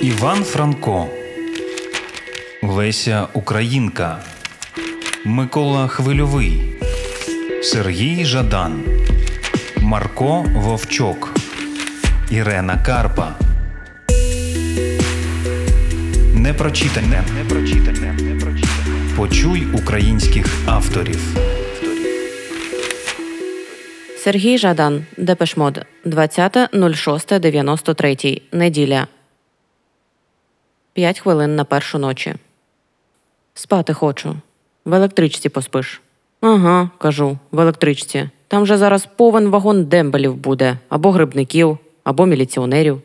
Іван 0.00 0.44
Франко, 0.44 1.06
Леся 2.62 3.26
Українка, 3.32 4.18
Микола 5.24 5.88
Хвильовий, 5.88 6.62
Сергій 7.62 8.24
Жадан, 8.24 8.82
Марко 9.80 10.44
Вовчок, 10.56 11.34
Ірена 12.30 12.82
Карпа. 12.86 13.34
Непрочитане. 16.34 17.22
Непрочитане. 17.42 18.16
Почуй 19.16 19.66
українських 19.74 20.46
авторів. 20.66 21.20
Сергій 24.18 24.58
Жадан, 24.58 25.04
Депешмод, 25.16 25.84
20.06.93. 26.06 28.42
Неділя. 28.52 29.06
П'ять 31.00 31.20
хвилин 31.20 31.56
на 31.56 31.64
першу 31.64 31.98
ночі. 31.98 32.34
Спати 33.54 33.92
хочу. 33.92 34.36
В 34.84 34.94
електричці 34.94 35.48
поспиш. 35.48 36.00
Ага, 36.40 36.90
кажу, 36.98 37.38
в 37.52 37.60
електричці. 37.60 38.30
Там 38.48 38.66
же 38.66 38.76
зараз 38.76 39.08
повен 39.16 39.48
вагон 39.48 39.84
дембелів 39.84 40.34
буде, 40.34 40.78
або 40.88 41.10
грибників, 41.10 41.78
або 42.04 42.26
міліціонерів. 42.26 43.00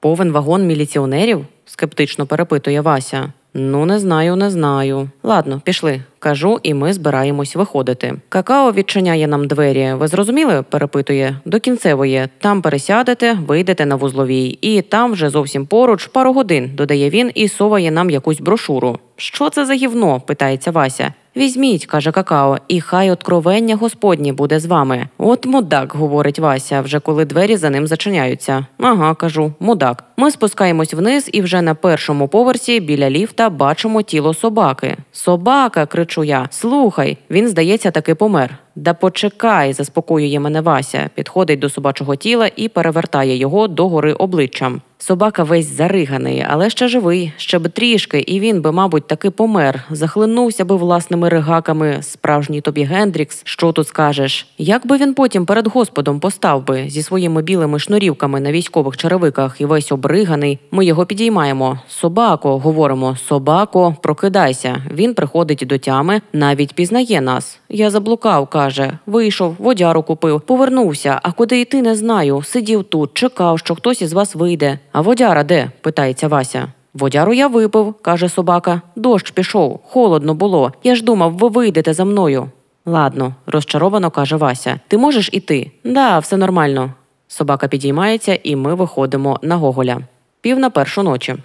Повен 0.00 0.32
вагон 0.32 0.66
міліціонерів? 0.66 1.46
скептично 1.64 2.26
перепитує 2.26 2.80
Вася. 2.80 3.32
Ну, 3.54 3.86
не 3.86 3.98
знаю, 3.98 4.36
не 4.36 4.50
знаю. 4.50 5.10
Ладно, 5.22 5.60
пішли. 5.64 6.02
Кажу, 6.18 6.58
і 6.62 6.74
ми 6.74 6.92
збираємось 6.92 7.56
виходити. 7.56 8.14
Какао 8.28 8.72
відчиняє 8.72 9.26
нам 9.26 9.46
двері. 9.46 9.92
Ви 9.94 10.08
зрозуміли? 10.08 10.64
перепитує 10.70 11.40
до 11.44 11.60
кінцевої. 11.60 12.28
Там 12.38 12.62
пересядете, 12.62 13.38
вийдете 13.46 13.86
на 13.86 13.94
вузловій, 13.94 14.58
і 14.60 14.82
там 14.82 15.12
вже 15.12 15.30
зовсім 15.30 15.66
поруч 15.66 16.06
пару 16.06 16.32
годин, 16.32 16.70
додає 16.74 17.10
він 17.10 17.30
і 17.34 17.48
соває 17.48 17.90
нам 17.90 18.10
якусь 18.10 18.40
брошуру. 18.40 18.98
Що 19.16 19.50
це 19.50 19.66
за 19.66 19.74
гівно? 19.74 20.20
питається 20.20 20.70
Вася. 20.70 21.12
Візьміть, 21.36 21.86
каже 21.86 22.12
какао, 22.12 22.58
і 22.68 22.80
хай 22.80 23.10
откровення 23.10 23.76
Господнє 23.76 24.32
буде 24.32 24.60
з 24.60 24.66
вами. 24.66 25.08
От 25.18 25.46
мудак, 25.46 25.94
говорить 25.94 26.38
Вася, 26.38 26.80
вже 26.80 27.00
коли 27.00 27.24
двері 27.24 27.56
за 27.56 27.70
ним 27.70 27.86
зачиняються. 27.86 28.66
Ага, 28.78 29.14
кажу, 29.14 29.52
мудак. 29.60 30.04
Ми 30.16 30.30
спускаємось 30.30 30.94
вниз, 30.94 31.30
і 31.32 31.42
вже 31.42 31.62
на 31.62 31.74
першому 31.74 32.28
поверсі 32.28 32.80
біля 32.80 33.10
ліфта 33.10 33.50
бачимо 33.50 34.02
тіло 34.02 34.34
собаки. 34.34 34.96
Собака, 35.12 35.86
кричу 36.08 36.24
я. 36.24 36.48
Слухай, 36.50 37.16
він, 37.30 37.48
здається, 37.48 37.90
таки 37.90 38.14
помер. 38.14 38.58
Да 38.76 38.94
почекай, 38.94 39.72
заспокоює 39.72 40.40
мене 40.40 40.60
Вася, 40.60 41.10
підходить 41.14 41.58
до 41.58 41.68
собачого 41.68 42.16
тіла 42.16 42.50
і 42.56 42.68
перевертає 42.68 43.36
його 43.36 43.68
догори 43.68 44.12
обличчям. 44.12 44.82
Собака 45.00 45.44
весь 45.44 45.76
зариганий, 45.76 46.46
але 46.48 46.70
ще 46.70 46.88
живий, 46.88 47.32
ще 47.36 47.58
б 47.58 47.68
трішки, 47.68 48.18
і 48.20 48.40
він 48.40 48.62
би, 48.62 48.72
мабуть, 48.72 49.06
таки 49.06 49.30
помер. 49.30 49.84
Захлинувся 49.90 50.64
би 50.64 50.76
власними 50.76 51.28
ригаками. 51.28 51.98
Справжній 52.02 52.60
тобі 52.60 52.82
Гендрікс. 52.82 53.40
Що 53.44 53.72
тут 53.72 53.88
скажеш? 53.88 54.46
Як 54.58 54.86
би 54.86 54.96
він 54.96 55.14
потім 55.14 55.46
перед 55.46 55.66
господом 55.66 56.20
постав 56.20 56.66
би 56.66 56.88
зі 56.88 57.02
своїми 57.02 57.42
білими 57.42 57.78
шнурівками 57.78 58.40
на 58.40 58.52
військових 58.52 58.96
черевиках 58.96 59.60
і 59.60 59.64
весь 59.64 59.92
обриганий? 59.92 60.58
Ми 60.70 60.84
його 60.84 61.06
підіймаємо. 61.06 61.80
Собако, 61.88 62.58
говоримо, 62.58 63.16
собако, 63.16 63.96
прокидайся. 64.02 64.82
Він 64.94 65.14
приходить 65.14 65.64
до 65.66 65.78
тями, 65.78 66.20
навіть 66.32 66.74
пізнає 66.74 67.20
нас. 67.20 67.57
Я 67.68 67.90
заблукав, 67.90 68.46
каже. 68.46 68.98
Вийшов, 69.06 69.56
водяру 69.58 70.02
купив, 70.02 70.40
повернувся. 70.40 71.20
А 71.22 71.32
куди 71.32 71.60
йти, 71.60 71.82
не 71.82 71.94
знаю. 71.94 72.42
Сидів 72.42 72.84
тут, 72.84 73.14
чекав, 73.14 73.58
що 73.58 73.74
хтось 73.74 74.02
із 74.02 74.12
вас 74.12 74.34
вийде. 74.34 74.78
А 74.92 75.00
водяра 75.00 75.42
де? 75.44 75.70
питається 75.80 76.28
Вася. 76.28 76.72
Водяру 76.94 77.32
я 77.32 77.46
випив, 77.46 77.94
каже 78.02 78.28
собака. 78.28 78.82
Дощ 78.96 79.30
пішов, 79.30 79.80
холодно 79.84 80.34
було. 80.34 80.72
Я 80.84 80.94
ж 80.94 81.04
думав, 81.04 81.32
ви 81.32 81.48
вийдете 81.48 81.94
за 81.94 82.04
мною. 82.04 82.50
Ладно, 82.86 83.34
розчаровано 83.46 84.10
каже 84.10 84.36
Вася. 84.36 84.80
Ти 84.88 84.98
можеш 84.98 85.30
іти? 85.32 85.70
Да, 85.84 86.18
все 86.18 86.36
нормально. 86.36 86.92
Собака 87.28 87.68
підіймається, 87.68 88.38
і 88.42 88.56
ми 88.56 88.74
виходимо 88.74 89.38
на 89.42 89.56
Гоголя. 89.56 89.98
Пів 90.40 90.58
на 90.58 90.70
першу 90.70 91.02
ночі. 91.02 91.36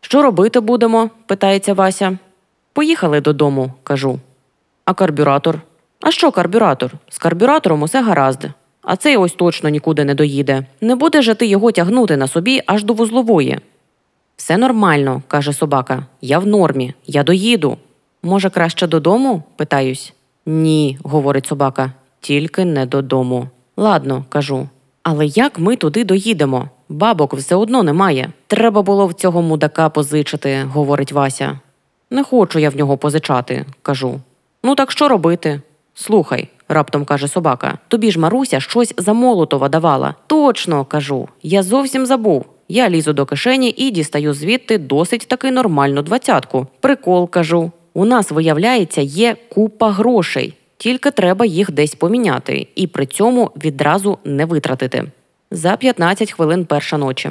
Що 0.00 0.22
робити 0.22 0.60
будемо? 0.60 1.10
питається 1.26 1.74
Вася. 1.74 2.18
Поїхали 2.72 3.20
додому, 3.20 3.72
кажу. 3.82 4.18
А 4.86 4.94
карбюратор? 4.94 5.60
А 6.00 6.10
що 6.10 6.30
карбюратор? 6.30 6.92
З 7.08 7.18
карбюратором 7.18 7.82
усе 7.82 8.02
гаразд. 8.02 8.44
А 8.82 8.96
цей 8.96 9.16
ось 9.16 9.32
точно 9.32 9.68
нікуди 9.68 10.04
не 10.04 10.14
доїде. 10.14 10.66
Не 10.80 10.94
буде 10.94 11.22
же 11.22 11.34
ти 11.34 11.46
його 11.46 11.72
тягнути 11.72 12.16
на 12.16 12.26
собі 12.28 12.62
аж 12.66 12.84
до 12.84 12.94
вузлової. 12.94 13.58
Все 14.36 14.56
нормально, 14.56 15.22
каже 15.28 15.52
собака. 15.52 16.06
Я 16.20 16.38
в 16.38 16.46
нормі, 16.46 16.94
я 17.06 17.22
доїду. 17.22 17.76
Може, 18.22 18.50
краще 18.50 18.86
додому? 18.86 19.42
питаюсь. 19.56 20.12
Ні, 20.46 20.98
говорить 21.02 21.46
собака, 21.46 21.92
тільки 22.20 22.64
не 22.64 22.86
додому. 22.86 23.48
Ладно, 23.76 24.24
кажу. 24.28 24.68
Але 25.02 25.26
як 25.26 25.58
ми 25.58 25.76
туди 25.76 26.04
доїдемо? 26.04 26.68
Бабок 26.88 27.34
все 27.34 27.54
одно 27.54 27.82
немає. 27.82 28.32
Треба 28.46 28.82
було 28.82 29.06
в 29.06 29.14
цього 29.14 29.42
мудака 29.42 29.88
позичити, 29.88 30.62
говорить 30.72 31.12
Вася. 31.12 31.60
Не 32.10 32.24
хочу 32.24 32.58
я 32.58 32.70
в 32.70 32.76
нього 32.76 32.96
позичати, 32.96 33.66
кажу. 33.82 34.20
Ну 34.66 34.74
так 34.74 34.92
що 34.92 35.08
робити? 35.08 35.60
Слухай, 35.94 36.48
раптом 36.68 37.04
каже 37.04 37.28
собака, 37.28 37.78
тобі 37.88 38.10
ж 38.10 38.20
Маруся 38.20 38.60
щось 38.60 38.94
за 38.96 39.12
Молотова 39.12 39.68
давала. 39.68 40.14
Точно, 40.26 40.84
кажу. 40.84 41.28
Я 41.42 41.62
зовсім 41.62 42.06
забув. 42.06 42.44
Я 42.68 42.90
лізу 42.90 43.12
до 43.12 43.26
кишені 43.26 43.74
і 43.76 43.90
дістаю 43.90 44.34
звідти 44.34 44.78
досить 44.78 45.28
таки 45.28 45.50
нормальну 45.50 46.02
двадцятку. 46.02 46.66
Прикол 46.80 47.30
кажу. 47.30 47.70
У 47.94 48.04
нас, 48.04 48.30
виявляється, 48.30 49.00
є 49.00 49.36
купа 49.54 49.90
грошей, 49.90 50.54
тільки 50.76 51.10
треба 51.10 51.46
їх 51.46 51.70
десь 51.70 51.94
поміняти 51.94 52.66
і 52.74 52.86
при 52.86 53.06
цьому 53.06 53.50
відразу 53.64 54.18
не 54.24 54.44
витратити. 54.44 55.04
За 55.50 55.76
15 55.76 56.32
хвилин 56.32 56.64
перша 56.64 56.98
ночі. 56.98 57.30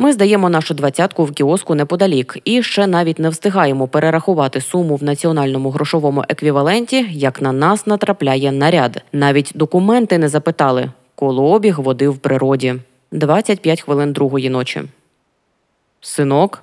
Ми 0.00 0.12
здаємо 0.12 0.50
нашу 0.50 0.74
двадцятку 0.74 1.24
в 1.24 1.32
кіоску 1.32 1.74
неподалік 1.74 2.38
і 2.44 2.62
ще 2.62 2.86
навіть 2.86 3.18
не 3.18 3.28
встигаємо 3.28 3.88
перерахувати 3.88 4.60
суму 4.60 4.96
в 4.96 5.02
національному 5.02 5.70
грошовому 5.70 6.24
еквіваленті, 6.28 7.06
як 7.10 7.42
на 7.42 7.52
нас 7.52 7.86
натрапляє 7.86 8.52
наряд. 8.52 9.02
Навіть 9.12 9.52
документи 9.54 10.18
не 10.18 10.28
запитали. 10.28 10.90
Колообіг 11.14 11.80
води 11.80 12.08
в 12.08 12.18
природі. 12.18 12.74
25 13.12 13.80
хвилин 13.80 14.12
другої 14.12 14.50
ночі. 14.50 14.82
Синок, 16.00 16.62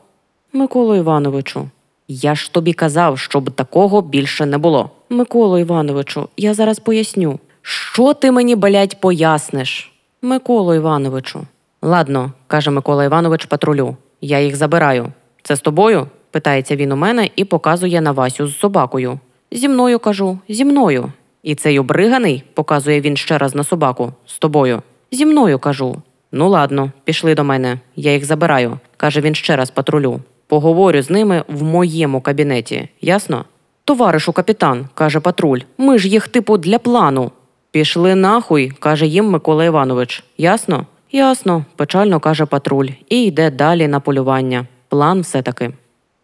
Миколо 0.53 0.96
Івановичу. 0.96 1.70
Я 2.08 2.36
ж 2.36 2.53
тобі 2.53 2.74
казав, 2.74 3.20
щоб 3.20 3.52
такого 3.52 4.02
більше 4.02 4.46
не 4.46 4.58
було. 4.58 4.90
Миколо 5.09 5.59
Івановичу, 5.59 6.28
я 6.38 6.53
зараз 6.53 6.80
поясню. 6.80 7.40
Що 7.62 8.14
ти 8.14 8.31
мені, 8.31 8.56
блядь, 8.56 9.00
поясниш? 9.00 9.92
Миколо 10.22 10.76
Івановичу. 10.76 11.46
Ладно, 11.82 12.32
каже 12.48 12.72
Микола 12.72 13.04
Іванович 13.06 13.46
патрулю. 13.46 13.96
Я 14.22 14.40
їх 14.40 14.56
забираю. 14.56 15.12
Це 15.44 15.56
з 15.56 15.62
тобою? 15.62 16.08
питається 16.32 16.76
він 16.76 16.92
у 16.92 16.96
мене 16.96 17.30
і 17.36 17.46
показує 17.46 18.02
на 18.02 18.12
Васю 18.12 18.48
з 18.48 18.60
собакою. 18.60 19.20
Зі 19.52 19.70
мною 19.70 20.00
кажу, 20.00 20.40
зі 20.50 20.66
мною. 20.66 21.12
І 21.44 21.56
цей 21.56 21.80
обриганий, 21.80 22.44
показує 22.54 23.02
він 23.02 23.18
ще 23.18 23.38
раз 23.38 23.56
на 23.56 23.64
собаку, 23.64 24.14
з 24.26 24.40
тобою. 24.40 24.82
Зі 25.12 25.26
мною 25.26 25.60
кажу. 25.60 26.02
Ну, 26.32 26.50
ладно, 26.50 26.92
пішли 27.04 27.36
до 27.36 27.44
мене, 27.44 27.80
я 27.96 28.14
їх 28.14 28.26
забираю, 28.26 28.80
каже 28.98 29.22
він 29.22 29.36
ще 29.36 29.56
раз 29.56 29.70
патрулю. 29.70 30.20
Поговорю 30.48 31.02
з 31.02 31.09
ними 31.09 31.44
в 31.48 31.64
моєму 31.64 32.22
кабінеті, 32.22 32.90
ясно? 33.02 33.46
Товаришу 33.84 34.34
капітан, 34.34 34.88
каже 34.94 35.20
патруль, 35.20 35.59
ми 35.78 35.98
ж 35.98 36.08
їх 36.08 36.28
типу 36.28 36.58
для 36.58 36.80
плану. 36.80 37.32
Пішли 37.72 38.16
нахуй, 38.16 38.70
каже 38.70 39.06
їм 39.08 39.30
Микола 39.30 39.66
Іванович. 39.66 40.24
Ясно? 40.38 40.86
Ясно, 41.17 41.66
печально 41.75 42.19
каже 42.19 42.45
патруль, 42.45 42.89
і 43.09 43.23
йде 43.23 43.51
далі 43.51 43.88
на 43.88 44.00
полювання. 44.00 44.66
План 44.89 45.22
все 45.22 45.41
таки. 45.41 45.72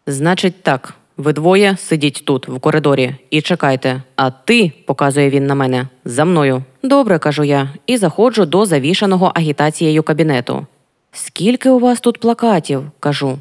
Значить, 0.07 0.63
так. 0.63 0.94
Ви 1.18 1.34
двоє 1.34 1.78
сидіть 1.78 2.24
тут, 2.25 2.48
в 2.48 2.60
коридорі, 2.60 3.16
і 3.30 3.42
чекайте. 3.42 4.01
А 4.16 4.30
ти, 4.30 4.72
показує 4.86 5.30
він 5.30 5.45
на 5.45 5.56
мене, 5.56 5.88
за 6.06 6.25
мною. 6.25 6.63
Добре, 6.84 7.19
кажу 7.19 7.44
я, 7.44 7.69
і 7.88 7.98
заходжу 7.98 8.44
до 8.44 8.66
завішаного 8.66 9.31
агітацією 9.36 10.04
кабінету. 10.04 10.66
Скільки 11.12 11.69
у 11.69 11.80
вас 11.80 12.00
тут 12.00 12.19
плакатів? 12.19 12.84
кажу. 13.00 13.38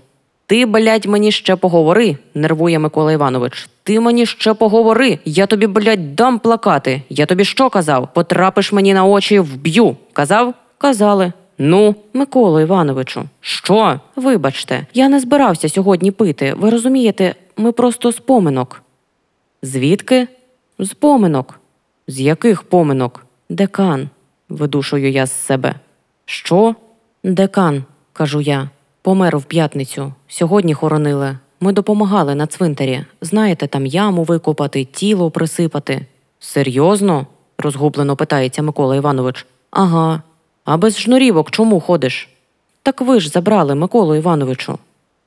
Ти, 0.46 0.66
блядь, 0.66 1.06
мені 1.06 1.32
ще 1.32 1.56
поговори, 1.56 2.16
нервує 2.34 2.78
Микола 2.78 3.12
Іванович. 3.12 3.68
Ти 3.82 4.00
мені 4.00 4.26
ще 4.26 4.54
поговори. 4.54 5.18
Я 5.24 5.46
тобі, 5.46 5.66
блядь, 5.66 6.14
дам 6.14 6.38
плакати. 6.38 7.02
Я 7.08 7.26
тобі 7.26 7.44
що 7.44 7.70
казав? 7.70 8.08
Потрапиш 8.14 8.72
мені 8.72 8.94
на 8.94 9.04
очі, 9.04 9.38
вб'ю. 9.38 9.96
Казав? 10.12 10.54
Казали. 10.78 11.32
Ну, 11.64 11.94
Миколо 12.12 12.60
Івановичу, 12.60 13.24
що? 13.40 14.00
Вибачте, 14.16 14.86
я 14.94 15.08
не 15.08 15.20
збирався 15.20 15.68
сьогодні 15.68 16.10
пити. 16.10 16.54
Ви 16.56 16.70
розумієте, 16.70 17.34
ми 17.56 17.72
просто 17.72 18.12
з 18.12 18.18
поминок. 18.18 18.82
Звідки? 19.62 20.28
З 20.78 20.94
поминок. 20.94 21.60
З 22.08 22.20
яких 22.20 22.62
поминок? 22.62 23.26
Декан, 23.48 24.08
видушую 24.48 25.10
я 25.10 25.26
з 25.26 25.32
себе. 25.32 25.74
Що? 26.24 26.74
Декан, 27.24 27.84
кажу 28.12 28.40
я. 28.40 28.70
Помер 29.02 29.38
в 29.38 29.44
п'ятницю. 29.44 30.12
Сьогодні 30.28 30.74
хоронили. 30.74 31.38
Ми 31.60 31.72
допомагали 31.72 32.34
на 32.34 32.46
цвинтарі. 32.46 33.04
Знаєте, 33.20 33.66
там 33.66 33.86
яму 33.86 34.22
викопати, 34.22 34.84
тіло 34.84 35.30
присипати. 35.30 36.06
Серйозно? 36.38 37.26
розгублено 37.58 38.16
питається 38.16 38.62
Микола 38.62 38.96
Іванович. 38.96 39.46
Ага. 39.70 40.22
А 40.64 40.76
без 40.76 40.98
шнурівок 40.98 41.50
чому 41.50 41.80
ходиш? 41.80 42.28
Так 42.82 43.00
ви 43.00 43.20
ж 43.20 43.28
забрали 43.28 43.74
Миколу 43.74 44.14
Івановичу. 44.14 44.78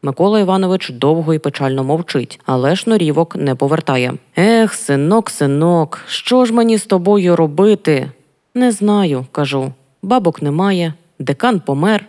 Микола 0.01 0.39
Іванович 0.39 0.89
довго 0.89 1.33
і 1.33 1.39
печально 1.39 1.83
мовчить, 1.83 2.39
але 2.45 2.75
шнурівок 2.75 3.35
не 3.35 3.55
повертає. 3.55 4.13
Ех, 4.37 4.73
синок, 4.73 5.29
синок, 5.29 6.01
що 6.07 6.45
ж 6.45 6.53
мені 6.53 6.77
з 6.77 6.85
тобою 6.85 7.35
робити? 7.35 8.11
Не 8.53 8.71
знаю, 8.71 9.25
кажу. 9.31 9.73
Бабок 10.01 10.41
немає, 10.41 10.93
декан 11.19 11.59
помер. 11.59 12.05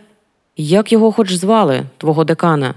Як 0.57 0.91
його 0.91 1.11
хоч 1.11 1.33
звали, 1.33 1.83
твого 1.97 2.23
декана? 2.23 2.73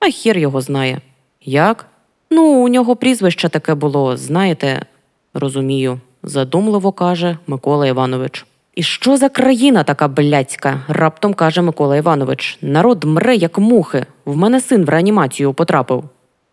А 0.00 0.06
хір 0.06 0.38
його 0.38 0.60
знає. 0.60 1.00
Як? 1.44 1.86
Ну, 2.30 2.64
у 2.64 2.68
нього 2.68 2.96
прізвище 2.96 3.48
таке 3.48 3.74
було, 3.74 4.16
знаєте, 4.16 4.86
розумію, 5.34 6.00
задумливо 6.22 6.92
каже 6.92 7.38
Микола 7.46 7.86
Іванович. 7.86 8.46
І 8.76 8.82
що 8.82 9.16
за 9.16 9.28
країна 9.28 9.82
така 9.82 10.08
блядська? 10.08 10.80
раптом 10.88 11.34
каже 11.34 11.62
Микола 11.62 11.96
Іванович. 11.96 12.58
Народ 12.62 13.04
мре, 13.04 13.36
як 13.36 13.58
мухи. 13.58 14.06
В 14.24 14.36
мене 14.36 14.60
син 14.60 14.84
в 14.84 14.88
реанімацію 14.88 15.54
потрапив. 15.54 16.04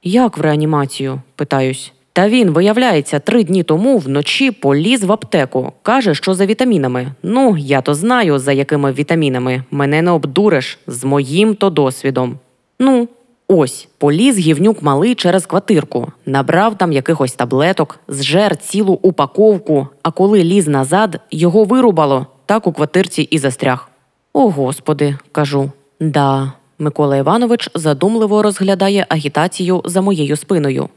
Як 0.04 0.38
в 0.38 0.42
реанімацію? 0.42 1.22
питаюсь. 1.36 1.94
Та 2.14 2.30
він, 2.30 2.50
виявляється, 2.50 3.20
три 3.20 3.44
дні 3.44 3.64
тому 3.64 3.98
вночі 3.98 4.52
поліз 4.52 5.04
в 5.04 5.12
аптеку. 5.12 5.74
Каже, 5.81 6.16
що 6.16 6.34
за 6.34 6.46
вітамінами. 6.46 7.08
Ну, 7.24 7.58
я 7.58 7.81
то 7.81 7.94
знаю, 7.94 8.40
за 8.40 8.52
якими 8.52 8.92
вітамінами. 8.92 9.64
Мене 9.72 10.02
не 10.02 10.12
обдуриш 10.12 10.80
з 10.88 11.04
моїм 11.04 11.56
то 11.56 11.70
досвідом. 11.70 12.40
Ну, 12.80 13.08
ось, 13.48 13.88
поліз 13.98 14.38
гівнюк 14.38 14.81
малий 14.81 15.16
через 15.16 15.45
квартирку, 15.45 16.12
набрав 16.25 16.78
там 16.78 16.92
якихось 16.92 17.34
таблеток, 17.34 18.00
зжер 18.07 18.57
цілу 18.57 19.00
упаковку, 19.01 19.88
а 20.04 20.12
коли 20.12 20.44
ліз 20.44 20.68
назад, 20.68 21.19
його 21.31 21.63
вирубало, 21.63 22.28
так 22.45 22.68
у 22.68 22.72
квартирці 22.72 23.22
і 23.22 23.38
застряг. 23.38 23.90
О, 24.34 24.50
господи, 24.50 25.18
кажу. 25.31 25.72
Да. 26.00 26.54
Микола 26.80 27.18
Іванович 27.18 27.69
задумливо 27.75 28.42
розглядає 28.42 29.06
агітацію 29.10 29.81
за 29.86 30.01
моєю 30.01 30.36
спиною. 30.36 30.89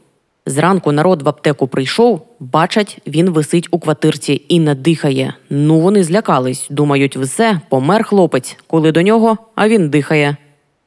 Зранку 0.45 0.91
народ 0.91 1.21
в 1.21 1.29
аптеку 1.29 1.67
прийшов, 1.67 2.21
бачать, 2.39 3.01
він 3.07 3.29
висить 3.29 3.67
у 3.71 3.79
квартирці 3.79 4.41
і 4.47 4.59
не 4.59 4.75
дихає. 4.75 5.33
Ну 5.49 5.79
вони 5.79 6.03
злякались, 6.03 6.67
думають, 6.69 7.17
все, 7.17 7.61
помер 7.69 8.03
хлопець, 8.03 8.57
коли 8.67 8.91
до 8.91 9.01
нього, 9.01 9.37
а 9.55 9.67
він 9.67 9.89
дихає. 9.89 10.37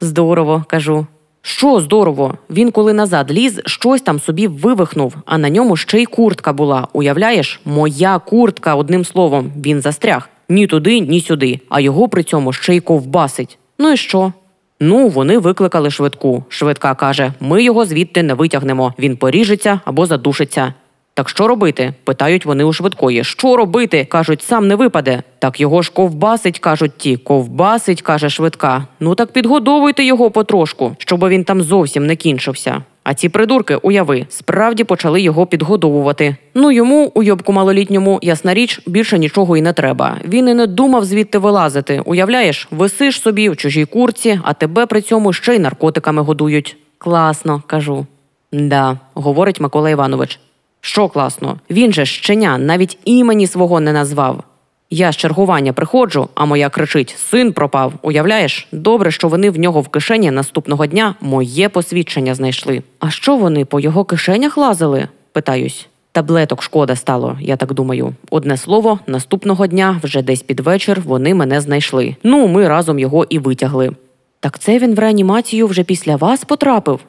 Здорово, 0.01 0.65
кажу. 0.67 1.07
Що 1.41 1.79
здорово? 1.79 2.37
Він 2.49 2.71
коли 2.71 2.93
назад 2.93 3.31
ліз, 3.31 3.61
щось 3.65 4.01
там 4.01 4.19
собі 4.19 4.47
вивихнув, 4.47 5.15
а 5.25 5.37
на 5.37 5.49
ньому 5.49 5.77
ще 5.77 6.01
й 6.01 6.05
куртка 6.05 6.53
була. 6.53 6.87
Уявляєш, 6.93 7.61
моя 7.65 8.19
куртка, 8.19 8.75
одним 8.75 9.05
словом, 9.05 9.51
він 9.65 9.81
застряг. 9.81 10.29
Ні 10.49 10.67
туди, 10.67 10.99
ні 10.99 11.21
сюди, 11.21 11.59
а 11.69 11.79
його 11.79 12.09
при 12.09 12.23
цьому 12.23 12.53
ще 12.53 12.75
й 12.75 12.79
ковбасить. 12.79 13.57
Ну 13.79 13.91
і 13.91 13.97
що? 13.97 14.33
Ну, 14.79 15.07
вони 15.07 15.37
викликали 15.37 15.91
швидку. 15.91 16.43
Швидка 16.49 16.95
каже: 16.95 17.33
ми 17.39 17.63
його 17.63 17.85
звідти 17.85 18.23
не 18.23 18.33
витягнемо. 18.33 18.93
Він 18.99 19.17
поріжеться 19.17 19.79
або 19.85 20.05
задушиться. 20.05 20.73
Так 21.13 21.29
що 21.29 21.47
робити? 21.47 21.93
питають 22.03 22.45
вони 22.45 22.63
у 22.63 22.73
швидкої. 22.73 23.23
Що 23.23 23.57
робити? 23.57 24.05
кажуть, 24.05 24.41
сам 24.41 24.67
не 24.67 24.75
випаде. 24.75 25.23
Так 25.39 25.59
його 25.59 25.81
ж 25.81 25.91
ковбасить, 25.91 26.59
кажуть 26.59 26.97
ті. 26.97 27.17
Ковбасить, 27.17 28.01
каже 28.01 28.29
швидка. 28.29 28.85
Ну 28.99 29.15
так 29.15 29.31
підгодовуйте 29.31 30.03
його 30.03 30.31
потрошку, 30.31 30.95
щоб 30.97 31.27
він 31.27 31.43
там 31.43 31.61
зовсім 31.61 32.05
не 32.05 32.15
кінчився. 32.15 32.83
А 33.03 33.13
ці 33.13 33.29
придурки, 33.29 33.75
уяви, 33.75 34.25
справді 34.29 34.83
почали 34.83 35.21
його 35.21 35.45
підгодовувати. 35.45 36.35
Ну 36.55 36.71
йому, 36.71 37.11
уйобку 37.15 37.51
малолітньому, 37.51 38.19
ясна 38.21 38.53
річ, 38.53 38.81
більше 38.87 39.19
нічого 39.19 39.57
і 39.57 39.61
не 39.61 39.73
треба. 39.73 40.17
Він 40.25 40.49
і 40.49 40.53
не 40.53 40.67
думав 40.67 41.05
звідти 41.05 41.37
вилазити. 41.37 42.01
Уявляєш, 42.05 42.67
висиш 42.71 43.21
собі 43.21 43.49
в 43.49 43.57
чужій 43.57 43.85
курці, 43.85 44.39
а 44.43 44.53
тебе 44.53 44.85
при 44.85 45.01
цьому 45.01 45.33
ще 45.33 45.55
й 45.55 45.59
наркотиками 45.59 46.21
годують. 46.21 46.77
Класно, 46.97 47.63
кажу. 47.67 48.05
Да, 48.51 48.99
говорить 49.13 49.59
Микола 49.59 49.89
Іванович. 49.89 50.39
Що 50.81 51.09
класно? 51.09 51.59
Він 51.69 51.93
же 51.93 52.05
щеня 52.05 52.57
навіть 52.57 52.97
імені 53.05 53.47
свого 53.47 53.79
не 53.79 53.93
назвав. 53.93 54.43
Я 54.89 55.11
з 55.11 55.15
чергування 55.15 55.73
приходжу, 55.73 56.29
а 56.35 56.45
моя 56.45 56.69
кричить: 56.69 57.15
син 57.17 57.53
пропав. 57.53 57.93
Уявляєш? 58.01 58.67
Добре, 58.71 59.11
що 59.11 59.27
вони 59.27 59.49
в 59.49 59.59
нього 59.59 59.81
в 59.81 59.87
кишені 59.87 60.31
наступного 60.31 60.85
дня 60.85 61.15
моє 61.21 61.69
посвідчення 61.69 62.35
знайшли. 62.35 62.83
А 62.99 63.09
що 63.09 63.35
вони 63.35 63.65
по 63.65 63.79
його 63.79 64.05
кишенях 64.05 64.57
лазили? 64.57 65.07
питаюсь. 65.31 65.87
Таблеток 66.11 66.63
шкода 66.63 66.95
стало, 66.95 67.37
я 67.41 67.55
так 67.55 67.73
думаю. 67.73 68.13
Одне 68.29 68.57
слово, 68.57 68.99
наступного 69.07 69.67
дня, 69.67 69.99
вже 70.03 70.21
десь 70.21 70.41
під 70.41 70.59
вечір, 70.59 71.01
вони 71.05 71.33
мене 71.33 71.61
знайшли. 71.61 72.15
Ну, 72.23 72.47
ми 72.47 72.67
разом 72.67 72.99
його 72.99 73.25
і 73.29 73.39
витягли. 73.39 73.91
Так 74.39 74.59
це 74.59 74.79
він 74.79 74.95
в 74.95 74.99
реанімацію 74.99 75.67
вже 75.67 75.83
після 75.83 76.15
вас 76.15 76.43
потрапив? 76.43 76.99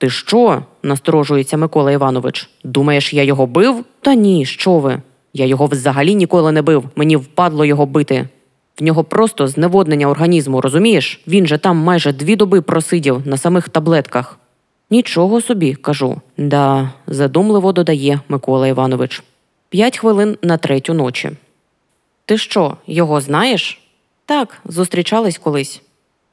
Ти 0.00 0.10
що? 0.10 0.62
насторожується 0.82 1.56
Микола 1.56 1.92
Іванович. 1.92 2.50
Думаєш, 2.64 3.14
я 3.14 3.22
його 3.22 3.46
бив? 3.46 3.84
Та 4.00 4.14
ні, 4.14 4.46
що 4.46 4.78
ви? 4.78 5.02
Я 5.34 5.46
його 5.46 5.66
взагалі 5.66 6.14
ніколи 6.14 6.52
не 6.52 6.62
бив. 6.62 6.84
Мені 6.96 7.16
впадло 7.16 7.64
його 7.64 7.86
бити. 7.86 8.28
В 8.80 8.82
нього 8.82 9.04
просто 9.04 9.48
зневоднення 9.48 10.06
організму, 10.06 10.60
розумієш? 10.60 11.20
Він 11.26 11.46
же 11.46 11.58
там 11.58 11.76
майже 11.76 12.12
дві 12.12 12.36
доби 12.36 12.60
просидів 12.60 13.26
на 13.26 13.36
самих 13.36 13.68
таблетках. 13.68 14.38
Нічого 14.90 15.40
собі, 15.40 15.74
кажу. 15.74 16.20
Да, 16.38 16.90
задумливо 17.06 17.72
додає 17.72 18.20
Микола 18.28 18.68
Іванович. 18.68 19.22
П'ять 19.68 19.98
хвилин 19.98 20.38
на 20.42 20.56
третю 20.56 20.94
ночі. 20.94 21.30
Ти 22.24 22.38
що, 22.38 22.76
його 22.86 23.20
знаєш? 23.20 23.80
Так, 24.26 24.58
зустрічались 24.64 25.38
колись. 25.38 25.82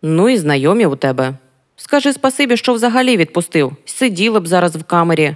Ну 0.01 0.29
і 0.29 0.37
знайомі 0.37 0.85
у 0.85 0.95
тебе. 0.95 1.33
Скажи 1.79 2.13
спасибі, 2.13 2.57
що 2.57 2.73
взагалі 2.73 3.17
відпустив. 3.17 3.75
Сиділи 3.85 4.39
б 4.39 4.47
зараз 4.47 4.75
в 4.75 4.83
камері. 4.83 5.35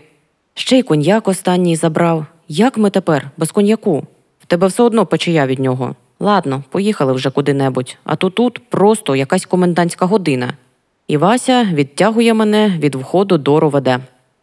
Ще 0.54 0.78
й 0.78 0.82
коньяк 0.84 1.28
останній 1.28 1.76
забрав. 1.76 2.26
Як 2.48 2.78
ми 2.78 2.90
тепер, 2.90 3.32
без 3.38 3.52
коньяку? 3.52 4.04
В 4.40 4.46
тебе 4.46 4.68
все 4.68 4.84
одно 4.84 5.06
печія 5.06 5.46
від 5.46 5.60
нього. 5.60 5.96
Ладно, 6.20 6.64
поїхали 6.70 7.14
вже 7.14 7.30
куди-небудь, 7.30 7.98
а 8.04 8.16
то 8.16 8.30
тут 8.30 8.60
просто 8.70 9.16
якась 9.16 9.46
комендантська 9.46 10.06
година. 10.06 10.54
І 11.08 11.18
Вася 11.18 11.64
відтягує 11.74 12.34
мене 12.34 12.78
від 12.80 12.96
входу 12.96 13.38
до 13.38 13.60
роведе. 13.60 14.00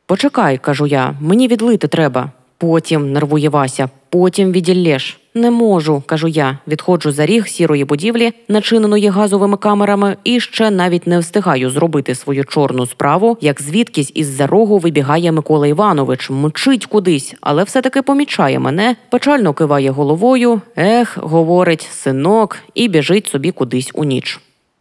Почекай, 0.07 0.59
кажу 0.59 0.87
я, 0.87 1.15
мені 1.21 1.49
відлити 1.49 1.89
треба. 1.89 2.33
Потім 2.59 3.13
нервує 3.13 3.49
Вася, 3.49 3.89
потім 4.09 4.53
віділлєш. 4.53 5.18
Не 5.35 5.51
можу, 5.51 6.03
кажу 6.07 6.29
я, 6.29 6.59
відходжу 6.69 7.11
за 7.11 7.27
ріг 7.27 7.49
сірої 7.49 7.85
будівлі, 7.85 8.33
начиненої 8.49 9.09
газовими 9.09 9.57
камерами, 9.57 10.17
і 10.25 10.41
ще 10.41 10.71
навіть 10.71 11.07
не 11.07 11.19
встигаю 11.19 11.71
зробити 11.71 12.15
свою 12.15 12.45
чорну 12.45 12.87
справу, 12.87 13.37
як 13.41 13.63
звідкись 13.63 14.13
із-за 14.15 14.47
рогу 14.47 14.79
вибігає 14.79 15.33
Микола 15.33 15.67
Іванович, 15.67 16.31
мчить 16.31 16.87
кудись, 16.87 17.35
але 17.41 17.65
все-таки 17.65 18.03
помічає 18.03 18.59
мене, 18.59 18.97
печально 19.11 19.53
киває 19.53 19.91
головою. 19.91 20.61
Ех, 20.77 21.19
говорить, 21.19 21.89
синок, 21.93 22.57
і 22.75 22.89
біжить 22.89 23.27
собі 23.27 23.51
кудись 23.51 23.91
у 23.95 24.05
ніч. 24.05 24.41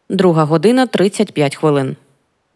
Друга 0.10 0.44
година 0.44 0.86
35 0.86 1.56
хвилин. 1.56 1.96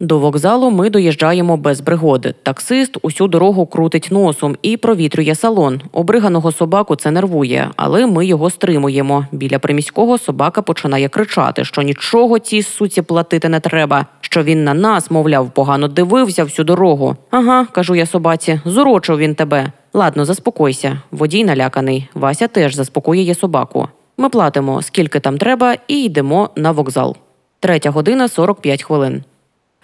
До 0.02 0.18
вокзалу 0.18 0.70
ми 0.70 0.90
доїжджаємо 0.90 1.56
без 1.56 1.80
пригоди. 1.80 2.34
Таксист 2.42 2.98
усю 3.02 3.28
дорогу 3.28 3.66
крутить 3.66 4.08
носом 4.10 4.56
і 4.62 4.76
провітрює 4.76 5.34
салон. 5.34 5.80
Обриганого 5.92 6.52
собаку 6.52 6.96
це 6.96 7.10
нервує, 7.10 7.70
але 7.76 8.06
ми 8.06 8.26
його 8.26 8.50
стримуємо. 8.50 9.26
Біля 9.32 9.58
приміського 9.58 10.18
собака 10.18 10.62
починає 10.62 11.08
кричати, 11.08 11.64
що 11.64 11.82
нічого 11.82 12.38
цій 12.38 12.62
суці 12.62 13.02
платити 13.02 13.48
не 13.48 13.60
треба, 13.60 14.06
що 14.20 14.42
він 14.42 14.64
на 14.64 14.74
нас, 14.74 15.10
мовляв, 15.10 15.50
погано 15.50 15.88
дивився 15.88 16.44
всю 16.44 16.64
дорогу. 16.66 17.16
Ага, 17.30 17.66
кажу 17.72 17.94
я 17.94 18.06
собаці, 18.06 18.60
зурочив 18.64 19.18
він 19.18 19.34
тебе. 19.34 19.72
Ладно, 19.92 20.24
заспокойся. 20.24 20.98
Водій 21.10 21.44
наляканий. 21.44 22.08
Вася 22.14 22.48
теж 22.48 22.74
заспокоює 22.74 23.34
собаку. 23.34 23.88
Ми 24.16 24.28
платимо, 24.28 24.82
скільки 24.82 25.20
там 25.20 25.38
треба, 25.38 25.76
і 25.88 26.04
йдемо 26.04 26.50
на 26.56 26.72
вокзал. 26.72 27.16
Третя 27.60 27.90
година 27.90 28.28
45 28.28 28.82
хвилин. 28.82 29.24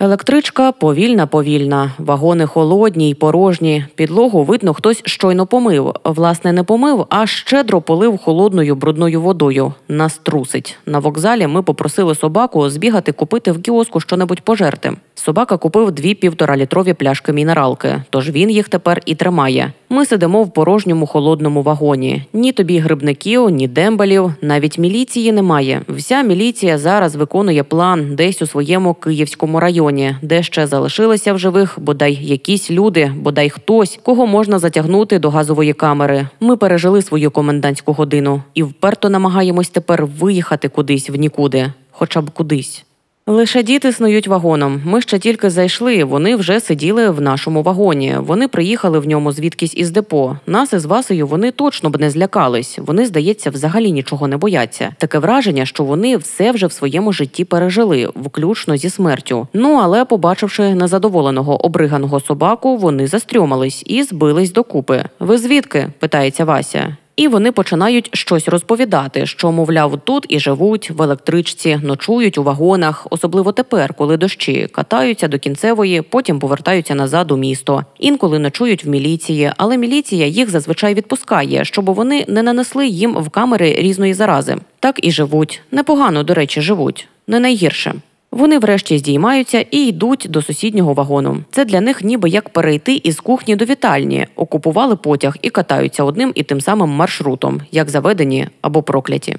Електричка 0.01 0.73
повільна, 0.73 1.27
повільна, 1.27 1.93
вагони 1.99 2.47
холодні 2.47 3.11
й 3.11 3.15
порожні. 3.15 3.85
Підлогу 3.95 4.45
видно, 4.45 4.75
хтось 4.75 5.03
щойно 5.05 5.47
помив. 5.47 5.95
Власне, 6.05 6.53
не 6.53 6.63
помив, 6.63 7.07
а 7.11 7.27
щедро 7.27 7.81
полив 7.81 8.19
холодною 8.19 8.75
брудною 8.75 9.21
водою. 9.21 9.73
Нас 9.89 10.19
трусить. 10.19 10.79
На 10.87 10.99
вокзалі 10.99 11.47
ми 11.47 11.63
попросили 11.63 12.15
собаку 12.15 12.69
збігати 12.71 13.13
купити 13.13 13.53
в 13.53 13.63
кіоску 13.63 14.01
щонебудь 14.01 14.41
пожерти. 14.41 14.93
Собака 15.19 15.57
купив 15.57 15.93
дві 15.93 16.15
півторалітрові 16.15 16.95
пляшки 16.95 17.33
мінералки, 17.33 18.03
тож 18.11 18.31
він 18.31 18.51
їх 18.51 18.69
тепер 18.69 19.01
і 19.07 19.15
тримає. 19.15 19.73
Ми 19.89 20.07
сидимо 20.07 20.43
в 20.43 20.53
порожньому 20.53 21.07
холодному 21.07 21.63
вагоні. 21.63 22.23
Ні 22.33 22.53
тобі 22.53 22.79
грибників, 22.79 23.51
ні 23.51 23.69
дембелів, 23.69 24.33
навіть 24.43 24.79
міліції 24.79 25.33
немає. 25.33 25.83
Вся 25.89 26.23
міліція 26.23 26.79
зараз 26.79 27.17
виконує 27.17 27.63
план 27.63 28.15
десь 28.15 28.43
у 28.43 28.47
своєму 28.47 28.95
київському 28.95 29.61
районі, 29.61 30.17
де 30.23 30.43
ще 30.43 30.67
залишилися 30.67 31.33
в 31.33 31.39
живих 31.39 31.79
бодай 31.81 32.19
якісь 32.23 32.71
люди, 32.71 33.13
бодай 33.17 33.51
хтось, 33.51 33.99
кого 34.03 34.27
можна 34.27 34.59
затягнути 34.59 35.19
до 35.19 35.31
газової 35.31 35.73
камери. 35.73 36.29
Ми 36.41 36.57
пережили 36.57 37.03
свою 37.03 37.31
комендантську 37.31 37.93
годину 37.93 38.43
і 38.55 38.63
вперто 38.63 39.11
намагаємось 39.11 39.69
тепер 39.69 40.07
виїхати 40.07 40.69
кудись 40.69 41.11
в 41.11 41.15
нікуди, 41.15 41.73
хоча 41.91 42.21
б 42.21 42.31
кудись. 42.31 42.85
Лише 43.29 43.63
діти 43.63 43.93
снують 43.93 44.29
вагоном. 44.29 44.83
Ми 44.85 45.01
ще 45.01 45.19
тільки 45.19 45.51
зайшли. 45.51 46.05
Вони 46.05 46.37
вже 46.37 46.61
сиділи 46.61 47.11
в 47.11 47.21
нашому 47.21 47.63
вагоні. 47.63 48.17
Вони 48.19 48.49
приїхали 48.49 48.99
в 48.99 49.07
ньому 49.07 49.33
звідкись 49.33 49.77
із 49.77 49.91
депо. 49.91 50.37
Нас 50.47 50.73
із 50.73 50.85
Васею 50.85 51.27
вони 51.27 51.51
точно 51.51 51.91
б 51.91 52.01
не 52.01 52.11
злякались. 52.11 52.79
Вони, 52.87 53.07
здається, 53.07 53.51
взагалі 53.51 53.93
нічого 53.93 54.29
не 54.29 54.37
бояться. 54.37 54.95
Таке 54.99 55.19
враження, 55.19 55.67
що 55.67 55.85
вони 55.85 56.17
все 56.17 56.53
вже 56.53 56.67
в 56.67 56.73
своєму 56.73 57.13
житті 57.13 57.45
пережили, 57.45 58.09
включно 58.17 58.77
зі 58.77 58.91
смертю. 58.91 59.49
Ну 59.53 59.81
але, 59.83 60.05
побачивши 60.05 60.75
незадоволеного 60.75 61.65
обриганого 61.67 62.21
собаку, 62.21 62.77
вони 62.77 63.07
застрьомались 63.07 63.83
і 63.87 64.03
збились 64.03 64.53
докупи. 64.53 65.05
Ви 65.21 65.39
звідки? 65.39 65.89
питається 65.99 66.45
Вася. 66.45 66.97
І 67.19 67.29
вони 67.29 67.53
починають 67.53 68.11
щось 68.13 68.49
розповідати, 68.49 69.27
що, 69.27 69.53
мовляв, 69.53 70.01
тут 70.05 70.27
і 70.29 70.39
живуть 70.39 70.91
в 70.91 71.03
електричці, 71.03 71.81
ночують 71.83 72.39
у 72.39 72.43
вагонах, 72.43 73.07
особливо 73.11 73.53
тепер, 73.53 73.95
коли 73.95 74.17
дощі 74.17 74.69
катаються 74.73 75.29
до 75.29 75.39
кінцевої, 75.39 76.03
потім 76.03 76.39
повертаються 76.39 76.95
назад 76.95 77.31
у 77.31 77.37
місто. 77.37 77.85
Інколи 77.99 78.39
ночують 78.39 78.85
в 78.85 78.89
міліції, 78.89 79.53
але 79.57 79.77
міліція 79.77 80.27
їх 80.27 80.51
зазвичай 80.51 80.95
відпускає, 80.95 81.65
щоб 81.65 81.85
вони 81.85 82.25
не 82.29 82.43
нанесли 82.43 82.87
їм 82.87 83.15
в 83.15 83.31
камери 83.31 83.75
різної 83.75 84.15
зарази. 84.15 84.57
Так 84.81 85.01
і 85.03 85.11
живуть. 85.11 85.61
Непогано, 85.71 86.23
до 86.23 86.35
речі, 86.35 86.61
живуть, 86.61 87.09
не 87.27 87.41
найгірше. 87.41 87.95
Вони 88.31 88.59
врешті 88.59 88.99
здіймаються 88.99 89.65
і 89.71 89.87
йдуть 89.87 90.27
до 90.31 90.43
сусіднього 90.43 90.95
вагону. 90.95 91.45
Це 91.51 91.65
для 91.65 91.81
них 91.81 92.05
ніби 92.05 92.29
як 92.29 92.49
перейти 92.49 93.01
із 93.05 93.21
кухні 93.21 93.57
до 93.57 93.65
вітальні, 93.65 94.27
окупували 94.37 94.97
потяг 94.97 95.37
і 95.43 95.51
катаються 95.51 96.05
одним 96.05 96.33
і 96.35 96.43
тим 96.43 96.61
самим 96.61 96.89
маршрутом, 96.89 97.61
як 97.71 97.91
заведені 97.91 98.49
або 98.61 98.83
прокляті. 98.83 99.37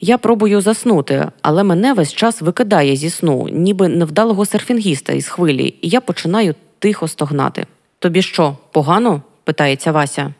Я 0.00 0.18
пробую 0.18 0.60
заснути, 0.60 1.28
але 1.42 1.64
мене 1.64 1.92
весь 1.92 2.12
час 2.12 2.42
викидає 2.42 2.96
зі 2.96 3.10
сну, 3.10 3.48
ніби 3.52 3.88
невдалого 3.88 4.46
серфінгіста 4.46 5.12
із 5.12 5.28
хвилі, 5.28 5.74
і 5.82 5.88
я 5.88 6.00
починаю 6.00 6.54
тихо 6.78 7.08
стогнати. 7.08 7.66
Тобі 7.98 8.22
що, 8.22 8.56
погано? 8.72 9.22
питається 9.44 9.92
Вася. 9.92 10.34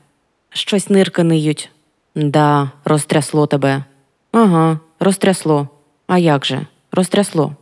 Щось 0.51 0.91
нирки 0.91 1.23
ниють. 1.23 1.71
Да, 2.15 2.71
розтрясло 2.85 3.47
тебе. 3.47 3.85
Ага, 4.33 4.79
розтрясло. 5.01 5.69
А 6.07 6.19
як 6.19 6.47
же? 6.47 6.67
Розтрясло. 6.93 7.53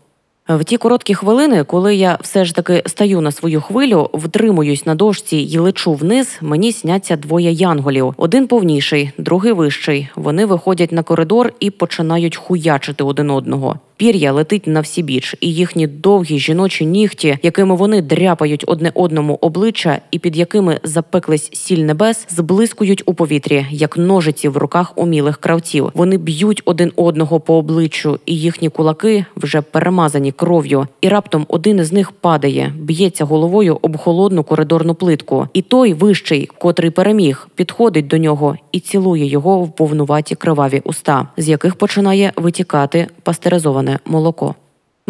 В 0.49 0.65
ті 0.65 0.77
короткі 0.77 1.15
хвилини, 1.15 1.65
коли 1.65 1.95
я 1.95 2.19
все 2.21 2.45
ж 2.45 2.55
таки 2.55 2.83
стаю 2.87 3.21
на 3.21 3.33
свою 3.33 3.61
хвилю, 3.61 4.11
втримуюсь 4.13 4.87
на 4.87 4.95
дошці 4.95 5.37
і 5.37 5.59
лечу 5.59 5.95
вниз, 5.95 6.39
мені 6.41 6.73
сняться 6.73 7.17
двоє 7.17 7.53
янголів: 7.53 8.15
один 8.17 8.47
повніший, 8.47 9.11
другий 9.19 9.53
вищий. 9.53 10.09
Вони 10.17 10.47
виходять 10.47 10.93
на 10.93 11.03
коридор 11.03 11.53
і 11.61 11.71
починають 11.71 12.37
хуячити 12.37 13.05
один 13.05 13.31
одного. 13.31 13.79
Пір'я 13.97 14.33
летить 14.33 14.67
на 14.67 14.81
всі 14.81 15.03
біч, 15.03 15.37
і 15.41 15.55
їхні 15.55 15.87
довгі 15.87 16.39
жіночі 16.39 16.87
нігті, 16.87 17.39
якими 17.43 17.75
вони 17.75 18.03
дряпають 18.03 18.65
одне 18.67 18.93
одному 18.95 19.39
обличчя, 19.41 20.01
і 20.11 20.19
під 20.19 20.37
якими 20.37 20.81
запеклись 20.83 21.51
сіль 21.53 21.85
небес, 21.85 22.27
зблискують 22.29 23.03
у 23.07 23.15
повітрі, 23.15 23.67
як 23.71 23.97
ножиці 23.97 24.49
в 24.49 24.57
руках 24.57 24.93
умілих 24.99 25.37
кравців. 25.37 25.91
Вони 25.95 26.17
б'ють 26.17 26.63
один 26.65 26.93
одного 26.97 27.41
по 27.41 27.55
обличчю, 27.55 28.19
і 28.27 28.37
їхні 28.37 28.69
кулаки 28.69 29.25
вже 29.37 29.61
перемазані 29.61 30.32
кров'ю. 30.33 30.87
І 31.01 31.09
раптом 31.09 31.47
один 31.49 31.79
із 31.79 31.93
них 31.93 32.13
падає, 32.13 32.73
б'ється 32.79 33.25
головою 33.25 33.79
об 33.83 33.97
холодну 33.97 34.45
коридорну 34.45 34.95
плитку. 34.95 35.49
І 35.53 35.63
той 35.63 35.95
вищий, 35.95 36.49
котрий 36.59 36.91
переміг, 36.91 37.49
підходить 37.55 38.07
до 38.07 38.19
нього 38.19 38.57
і 38.73 38.81
цілує 38.81 39.27
його 39.27 39.63
в 39.63 39.77
повнуваті 39.77 40.35
криваві 40.35 40.81
уста, 40.85 41.29
з 41.37 41.49
яких 41.49 41.75
починає 41.75 42.33
витікати 42.37 43.07
пастеризоване 43.23 43.99
молоко. 44.07 44.55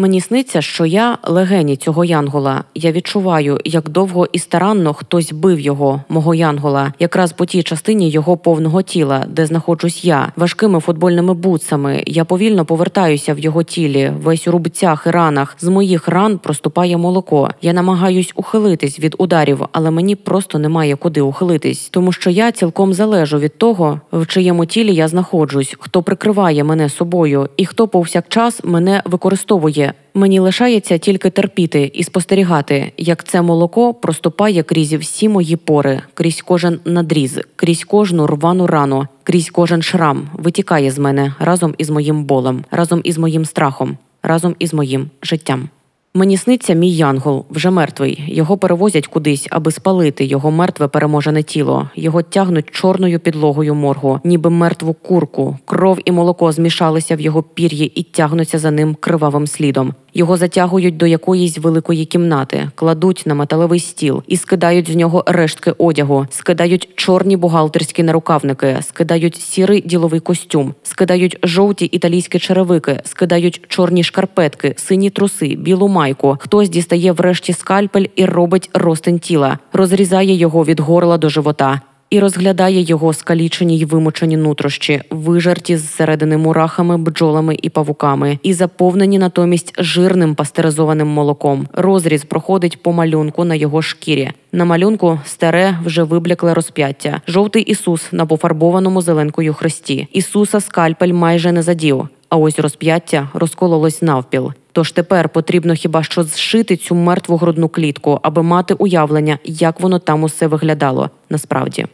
Мені 0.03 0.21
сниться, 0.21 0.61
що 0.61 0.85
я 0.85 1.17
легені 1.23 1.75
цього 1.75 2.05
янгола. 2.05 2.63
Я 2.75 2.91
відчуваю, 2.91 3.59
як 3.65 3.89
довго 3.89 4.27
і 4.33 4.39
старанно 4.39 4.93
хтось 4.93 5.31
бив 5.31 5.59
його, 5.59 6.01
мого 6.09 6.35
янгола, 6.35 6.93
якраз 6.99 7.33
по 7.33 7.45
тій 7.45 7.63
частині 7.63 8.09
його 8.09 8.37
повного 8.37 8.81
тіла, 8.81 9.25
де 9.29 9.45
знаходжусь 9.45 10.05
я, 10.05 10.31
важкими 10.35 10.79
футбольними 10.79 11.33
бутсами. 11.33 12.03
Я 12.07 12.25
повільно 12.25 12.65
повертаюся 12.65 13.33
в 13.33 13.39
його 13.39 13.63
тілі, 13.63 14.11
весь 14.23 14.47
у 14.47 14.51
рубцях 14.51 15.03
і 15.07 15.09
ранах. 15.09 15.55
З 15.59 15.67
моїх 15.67 16.07
ран 16.07 16.37
проступає 16.37 16.97
молоко. 16.97 17.49
Я 17.61 17.73
намагаюсь 17.73 18.31
ухилитись 18.35 18.99
від 18.99 19.15
ударів, 19.17 19.65
але 19.71 19.91
мені 19.91 20.15
просто 20.15 20.59
немає 20.59 20.95
куди 20.95 21.21
ухилитись, 21.21 21.89
тому 21.89 22.11
що 22.11 22.29
я 22.29 22.51
цілком 22.51 22.93
залежу 22.93 23.39
від 23.39 23.57
того, 23.57 24.01
в 24.11 24.25
чиєму 24.25 24.65
тілі 24.65 24.95
я 24.95 25.07
знаходжусь, 25.07 25.75
хто 25.79 26.03
прикриває 26.03 26.63
мене 26.63 26.89
собою 26.89 27.49
і 27.57 27.65
хто 27.65 27.87
повсякчас 27.87 28.63
мене 28.63 29.01
використовує. 29.05 29.92
Мені 30.13 30.39
лишається 30.39 30.97
тільки 30.97 31.29
терпіти 31.29 31.91
і 31.93 32.03
спостерігати, 32.03 32.91
як 32.97 33.23
це 33.23 33.41
молоко 33.41 33.93
проступає 33.93 34.63
крізь 34.63 34.93
всі 34.93 35.29
мої 35.29 35.55
пори, 35.55 36.01
крізь 36.13 36.41
кожен 36.41 36.79
надріз, 36.85 37.39
крізь 37.55 37.83
кожну 37.83 38.27
рвану 38.27 38.67
рану, 38.67 39.07
крізь 39.23 39.49
кожен 39.49 39.81
шрам 39.81 40.29
витікає 40.33 40.91
з 40.91 40.97
мене 40.99 41.33
разом 41.39 41.75
із 41.77 41.89
моїм 41.89 42.23
болем, 42.23 42.65
разом 42.71 43.01
із 43.03 43.17
моїм 43.17 43.45
страхом, 43.45 43.97
разом 44.23 44.55
із 44.59 44.73
моїм 44.73 45.09
життям. 45.21 45.69
Мені 46.15 46.37
сниться 46.37 46.73
мій 46.73 46.95
янгол, 46.95 47.45
вже 47.49 47.69
мертвий. 47.69 48.23
Його 48.27 48.57
перевозять 48.57 49.07
кудись, 49.07 49.47
аби 49.49 49.71
спалити 49.71 50.25
його 50.25 50.51
мертве 50.51 50.87
переможене 50.87 51.43
тіло. 51.43 51.89
Його 51.95 52.21
тягнуть 52.21 52.71
чорною 52.71 53.19
підлогою 53.19 53.75
моргу, 53.75 54.19
ніби 54.23 54.49
мертву 54.49 54.93
курку. 54.93 55.57
Кров 55.65 55.99
і 56.05 56.11
молоко 56.11 56.51
змішалися 56.51 57.15
в 57.15 57.19
його 57.19 57.43
пір'ї 57.43 57.85
і 57.85 58.03
тягнуться 58.03 58.59
за 58.59 58.71
ним 58.71 58.95
кривавим 58.99 59.47
слідом. 59.47 59.93
Його 60.13 60.37
затягують 60.37 60.97
до 60.97 61.07
якоїсь 61.07 61.57
великої 61.57 62.05
кімнати, 62.05 62.69
кладуть 62.75 63.23
на 63.25 63.35
металевий 63.35 63.79
стіл 63.79 64.23
і 64.27 64.37
скидають 64.37 64.91
з 64.91 64.95
нього 64.95 65.23
рештки 65.27 65.71
одягу, 65.77 66.25
скидають 66.29 66.89
чорні 66.95 67.37
бухгалтерські 67.37 68.03
нарукавники, 68.03 68.77
скидають 68.81 69.35
сірий 69.35 69.81
діловий 69.81 70.19
костюм, 70.19 70.73
скидають 70.83 71.39
жовті 71.43 71.85
італійські 71.85 72.39
черевики, 72.39 73.01
скидають 73.03 73.61
чорні 73.67 74.03
шкарпетки, 74.03 74.73
сині 74.77 75.09
труси, 75.09 75.55
білу 75.55 75.87
майку. 76.03 76.37
Хтось 76.39 76.69
дістає 76.69 77.11
врешті 77.11 77.53
скальпель 77.53 78.05
і 78.15 78.25
робить 78.25 78.69
ростин 78.73 79.19
тіла, 79.19 79.57
розрізає 79.73 80.33
його 80.35 80.65
від 80.65 80.79
горла 80.79 81.17
до 81.17 81.29
живота 81.29 81.81
і 82.09 82.19
розглядає 82.19 82.81
його 82.81 83.13
скалічені 83.13 83.77
й 83.77 83.85
вимучені 83.85 84.37
нутрощі, 84.37 85.01
вижарті 85.09 85.77
зсередини 85.77 86.37
мурахами, 86.37 86.97
бджолами 86.97 87.57
і 87.61 87.69
павуками, 87.69 88.39
і 88.43 88.53
заповнені 88.53 89.19
натомість 89.19 89.73
жирним 89.77 90.35
пастеризованим 90.35 91.07
молоком. 91.07 91.67
Розріз 91.73 92.23
проходить 92.23 92.83
по 92.83 92.93
малюнку 92.93 93.43
на 93.43 93.55
його 93.55 93.81
шкірі. 93.81 94.31
На 94.51 94.65
малюнку 94.65 95.19
старе 95.25 95.77
вже 95.85 96.03
виблякле 96.03 96.53
розп'яття. 96.53 97.21
Жовтий 97.27 97.63
Ісус 97.63 98.07
на 98.11 98.25
пофарбованому 98.25 99.01
зеленкою 99.01 99.53
хресті. 99.53 100.07
Ісуса 100.11 100.59
скальпель 100.59 101.13
майже 101.13 101.51
не 101.51 101.61
задів. 101.61 102.07
А 102.33 102.37
ось 102.37 102.59
розп'яття 102.59 103.29
розкололось 103.33 104.01
навпіл. 104.01 104.53
Тож 104.71 104.91
тепер 104.91 105.29
потрібно 105.29 105.73
хіба 105.73 106.03
що 106.03 106.23
зшити 106.23 106.77
цю 106.77 106.95
мертву 106.95 107.37
грудну 107.37 107.69
клітку, 107.69 108.19
аби 108.23 108.43
мати 108.43 108.73
уявлення, 108.73 109.37
як 109.43 109.79
воно 109.79 109.99
там 109.99 110.23
усе 110.23 110.47
виглядало 110.47 111.09
насправді. 111.29 111.85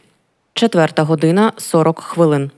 Четверта 0.54 1.02
година 1.02 1.52
40 1.56 1.98
хвилин. 2.00 2.50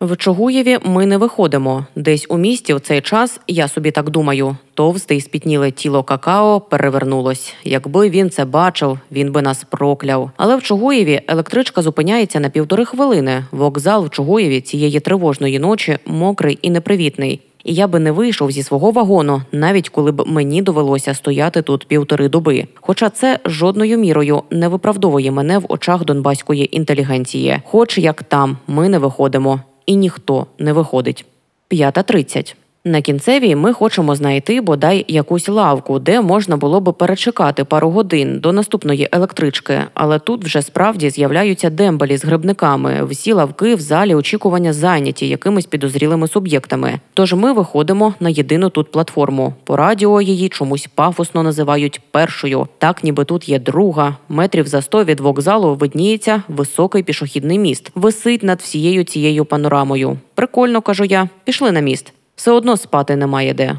В 0.00 0.16
Чогуєві 0.16 0.78
ми 0.84 1.06
не 1.06 1.16
виходимо. 1.16 1.86
Десь 1.96 2.26
у 2.28 2.38
місті 2.38 2.74
в 2.74 2.80
цей 2.80 3.00
час, 3.00 3.40
я 3.48 3.68
собі 3.68 3.90
так 3.90 4.10
думаю, 4.10 4.56
товсте 4.74 5.16
і 5.16 5.20
спітніле 5.20 5.70
тіло 5.70 6.02
какао 6.02 6.60
перевернулось. 6.60 7.54
Якби 7.64 8.10
він 8.10 8.30
це 8.30 8.44
бачив, 8.44 8.98
він 9.12 9.32
би 9.32 9.42
нас 9.42 9.64
прокляв. 9.70 10.30
Але 10.36 10.56
в 10.56 10.62
Чугуєві 10.62 11.20
електричка 11.28 11.82
зупиняється 11.82 12.40
на 12.40 12.48
півтори 12.48 12.84
хвилини. 12.84 13.44
Вокзал 13.50 14.04
в 14.04 14.10
Чугуєві 14.10 14.60
цієї 14.60 15.00
тривожної 15.00 15.58
ночі 15.58 15.98
мокрий 16.06 16.58
і 16.62 16.70
непривітний. 16.70 17.40
І 17.64 17.74
я 17.74 17.86
би 17.86 17.98
не 17.98 18.12
вийшов 18.12 18.50
зі 18.50 18.62
свого 18.62 18.90
вагону, 18.90 19.42
навіть 19.52 19.88
коли 19.88 20.12
б 20.12 20.24
мені 20.26 20.62
довелося 20.62 21.14
стояти 21.14 21.62
тут 21.62 21.86
півтори 21.86 22.28
доби. 22.28 22.66
Хоча 22.74 23.10
це 23.10 23.38
жодною 23.44 23.98
мірою 23.98 24.42
не 24.50 24.68
виправдовує 24.68 25.30
мене 25.30 25.58
в 25.58 25.64
очах 25.68 26.04
донбаської 26.04 26.76
інтелігенції. 26.76 27.60
Хоч 27.64 27.98
як 27.98 28.22
там 28.22 28.56
ми 28.66 28.88
не 28.88 28.98
виходимо, 28.98 29.60
і 29.88 29.96
ніхто 29.96 30.46
не 30.58 30.72
виходить. 30.72 31.24
П'ята 31.68 32.02
тридцять. 32.02 32.56
На 32.88 33.00
кінцевій 33.00 33.54
ми 33.54 33.72
хочемо 33.72 34.14
знайти 34.14 34.60
бодай 34.60 35.04
якусь 35.08 35.48
лавку, 35.48 35.98
де 35.98 36.20
можна 36.20 36.56
було 36.56 36.80
би 36.80 36.92
перечекати 36.92 37.64
пару 37.64 37.90
годин 37.90 38.38
до 38.40 38.52
наступної 38.52 39.08
електрички, 39.12 39.80
але 39.94 40.18
тут 40.18 40.44
вже 40.44 40.62
справді 40.62 41.10
з'являються 41.10 41.70
дембелі 41.70 42.16
з 42.16 42.24
грибниками. 42.24 43.04
Всі 43.04 43.32
лавки 43.32 43.74
в 43.74 43.80
залі 43.80 44.14
очікування 44.14 44.72
зайняті 44.72 45.28
якимись 45.28 45.66
підозрілими 45.66 46.28
суб'єктами. 46.28 47.00
Тож 47.14 47.34
ми 47.34 47.52
виходимо 47.52 48.14
на 48.20 48.28
єдину 48.28 48.70
тут 48.70 48.90
платформу. 48.90 49.54
По 49.64 49.76
радіо 49.76 50.20
її 50.20 50.48
чомусь 50.48 50.88
пафосно 50.94 51.42
називають 51.42 52.00
першою. 52.10 52.68
Так, 52.78 53.04
ніби 53.04 53.24
тут 53.24 53.48
є 53.48 53.58
друга. 53.58 54.16
Метрів 54.28 54.66
за 54.66 54.82
сто 54.82 55.04
від 55.04 55.20
вокзалу 55.20 55.74
видніється 55.74 56.42
високий 56.48 57.02
пішохідний 57.02 57.58
міст. 57.58 57.90
Висить 57.94 58.42
над 58.42 58.60
всією 58.60 59.04
цією 59.04 59.44
панорамою. 59.44 60.18
Прикольно 60.34 60.80
кажу 60.80 61.04
я. 61.04 61.28
Пішли 61.44 61.72
на 61.72 61.80
міст. 61.80 62.12
Все 62.38 62.50
одно 62.50 62.76
спати 62.76 63.16
немає 63.16 63.54
де. 63.54 63.78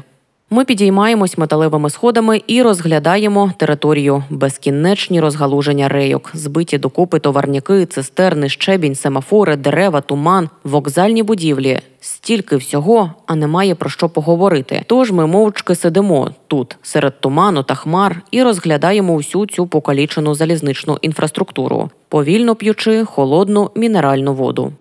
Ми 0.50 0.64
підіймаємось 0.64 1.38
металевими 1.38 1.90
сходами 1.90 2.42
і 2.46 2.62
розглядаємо 2.62 3.52
територію. 3.58 4.24
Безкінечні 4.30 5.20
розгалуження 5.20 5.88
рейок, 5.88 6.30
збиті 6.34 6.78
докупи 6.78 7.18
товарняки, 7.18 7.86
цистерни, 7.86 8.48
щебінь, 8.48 8.94
семафори, 8.94 9.56
дерева, 9.56 10.00
туман, 10.00 10.48
вокзальні 10.64 11.22
будівлі. 11.22 11.80
Стільки 12.00 12.56
всього, 12.56 13.14
а 13.26 13.34
немає 13.34 13.74
про 13.74 13.90
що 13.90 14.08
поговорити. 14.08 14.82
Тож 14.86 15.12
ми 15.12 15.26
мовчки 15.26 15.74
сидимо 15.74 16.30
тут, 16.46 16.76
серед 16.82 17.20
туману 17.20 17.62
та 17.62 17.74
хмар, 17.74 18.22
і 18.30 18.42
розглядаємо 18.42 19.16
всю 19.16 19.46
цю 19.46 19.66
покалічену 19.66 20.34
залізничну 20.34 20.98
інфраструктуру, 21.02 21.90
повільно 22.08 22.56
п'ючи 22.56 23.04
холодну 23.04 23.70
мінеральну 23.74 24.34
воду. 24.34 24.72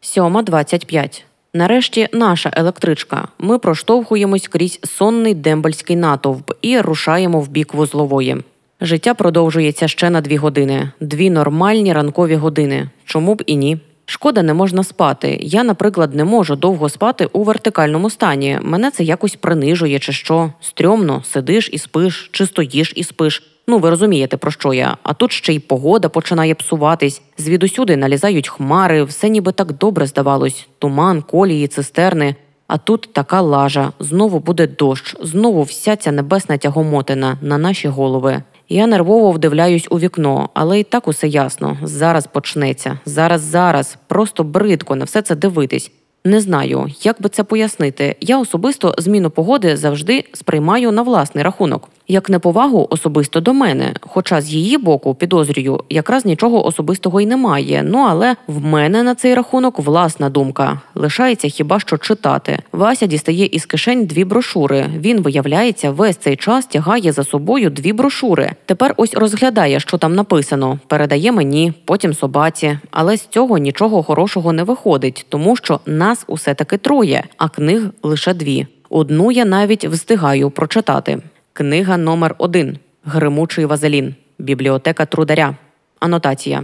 Сьома 0.00 0.42
двадцять 0.42 0.86
п'ять. 0.86 1.24
Нарешті 1.54 2.08
наша 2.12 2.50
електричка. 2.56 3.28
Ми 3.38 3.58
проштовхуємось 3.58 4.48
крізь 4.48 4.80
сонний 4.84 5.34
дембельський 5.34 5.96
натовп 5.96 6.52
і 6.62 6.80
рушаємо 6.80 7.40
в 7.40 7.48
бік 7.48 7.74
вузлової. 7.74 8.36
Життя 8.80 9.14
продовжується 9.14 9.88
ще 9.88 10.10
на 10.10 10.20
дві 10.20 10.36
години, 10.36 10.90
дві 11.00 11.30
нормальні 11.30 11.92
ранкові 11.92 12.34
години. 12.34 12.88
Чому 13.04 13.34
б 13.34 13.42
і 13.46 13.56
ні? 13.56 13.78
Шкода, 14.04 14.42
не 14.42 14.54
можна 14.54 14.84
спати. 14.84 15.38
Я, 15.42 15.64
наприклад, 15.64 16.14
не 16.14 16.24
можу 16.24 16.56
довго 16.56 16.88
спати 16.88 17.28
у 17.32 17.42
вертикальному 17.42 18.10
стані. 18.10 18.58
Мене 18.62 18.90
це 18.90 19.04
якось 19.04 19.36
принижує, 19.36 19.98
чи 19.98 20.12
що. 20.12 20.52
Стрьомно, 20.60 21.22
сидиш 21.24 21.70
і 21.72 21.78
спиш, 21.78 22.30
чи 22.32 22.46
стоїш 22.46 22.92
і 22.96 23.04
спиш. 23.04 23.42
Ну, 23.70 23.78
ви 23.78 23.90
розумієте, 23.90 24.36
про 24.36 24.50
що 24.50 24.74
я. 24.74 24.96
А 25.02 25.14
тут 25.14 25.32
ще 25.32 25.54
й 25.54 25.58
погода 25.58 26.08
починає 26.08 26.54
псуватись. 26.54 27.22
Звідусюди 27.38 27.96
налізають 27.96 28.48
хмари, 28.48 29.04
все 29.04 29.28
ніби 29.28 29.52
так 29.52 29.72
добре 29.72 30.06
здавалось: 30.06 30.68
туман, 30.78 31.22
колії, 31.22 31.68
цистерни. 31.68 32.34
А 32.66 32.78
тут 32.78 33.08
така 33.12 33.40
лажа. 33.40 33.92
Знову 33.98 34.40
буде 34.40 34.66
дощ, 34.66 35.16
знову 35.20 35.62
вся 35.62 35.96
ця 35.96 36.12
небесна 36.12 36.56
тягомотина 36.56 37.38
на 37.42 37.58
наші 37.58 37.88
голови. 37.88 38.42
Я 38.68 38.86
нервово 38.86 39.32
вдивляюсь 39.32 39.86
у 39.90 39.98
вікно, 39.98 40.48
але 40.54 40.80
і 40.80 40.84
так 40.84 41.08
усе 41.08 41.28
ясно. 41.28 41.76
Зараз 41.82 42.26
почнеться. 42.26 42.98
Зараз, 43.04 43.40
зараз. 43.40 43.96
Просто 44.06 44.44
бридко 44.44 44.96
на 44.96 45.04
все 45.04 45.22
це 45.22 45.34
дивитись. 45.34 45.90
Не 46.24 46.40
знаю, 46.40 46.86
як 47.02 47.22
би 47.22 47.28
це 47.28 47.44
пояснити. 47.44 48.16
Я 48.20 48.38
особисто 48.38 48.94
зміну 48.98 49.30
погоди 49.30 49.76
завжди 49.76 50.24
сприймаю 50.32 50.92
на 50.92 51.02
власний 51.02 51.44
рахунок, 51.44 51.88
як 52.08 52.30
неповагу 52.30 52.86
особисто 52.90 53.40
до 53.40 53.54
мене. 53.54 53.94
Хоча 54.00 54.40
з 54.40 54.50
її 54.50 54.78
боку, 54.78 55.14
підозрюю, 55.14 55.80
якраз 55.90 56.24
нічого 56.24 56.66
особистого 56.66 57.20
й 57.20 57.26
немає. 57.26 57.82
Ну 57.86 57.98
але 57.98 58.36
в 58.46 58.64
мене 58.64 59.02
на 59.02 59.14
цей 59.14 59.34
рахунок 59.34 59.78
власна 59.78 60.30
думка. 60.30 60.80
Лишається 60.94 61.48
хіба 61.48 61.80
що 61.80 61.98
читати. 61.98 62.58
Вася 62.72 63.06
дістає 63.06 63.46
із 63.46 63.66
кишень 63.66 64.06
дві 64.06 64.24
брошури. 64.24 64.86
Він, 64.98 65.20
виявляється, 65.20 65.90
весь 65.90 66.16
цей 66.16 66.36
час 66.36 66.66
тягає 66.66 67.12
за 67.12 67.24
собою 67.24 67.70
дві 67.70 67.92
брошури. 67.92 68.52
Тепер 68.66 68.94
ось 68.96 69.14
розглядає, 69.14 69.80
що 69.80 69.98
там 69.98 70.14
написано. 70.14 70.78
Передає 70.86 71.32
мені, 71.32 71.72
потім 71.84 72.14
собаці. 72.14 72.78
Але 72.90 73.16
з 73.16 73.26
цього 73.26 73.58
нічого 73.58 74.02
хорошого 74.02 74.52
не 74.52 74.62
виходить, 74.62 75.26
тому 75.28 75.56
що 75.56 75.80
нас 75.86 76.24
усе 76.26 76.54
таки 76.54 76.76
троє, 76.76 77.24
а 77.36 77.48
книг 77.48 77.82
лише 78.02 78.34
дві. 78.34 78.66
Одну 78.90 79.32
я 79.32 79.44
навіть 79.44 79.84
встигаю 79.84 80.50
прочитати. 80.50 81.18
Книга 81.58 81.96
номер 81.96 82.34
один 82.38 82.78
Гримучий 83.04 83.64
Вазелін. 83.64 84.14
Бібліотека 84.38 85.06
Трударя. 85.06 85.56
Анотація. 86.00 86.62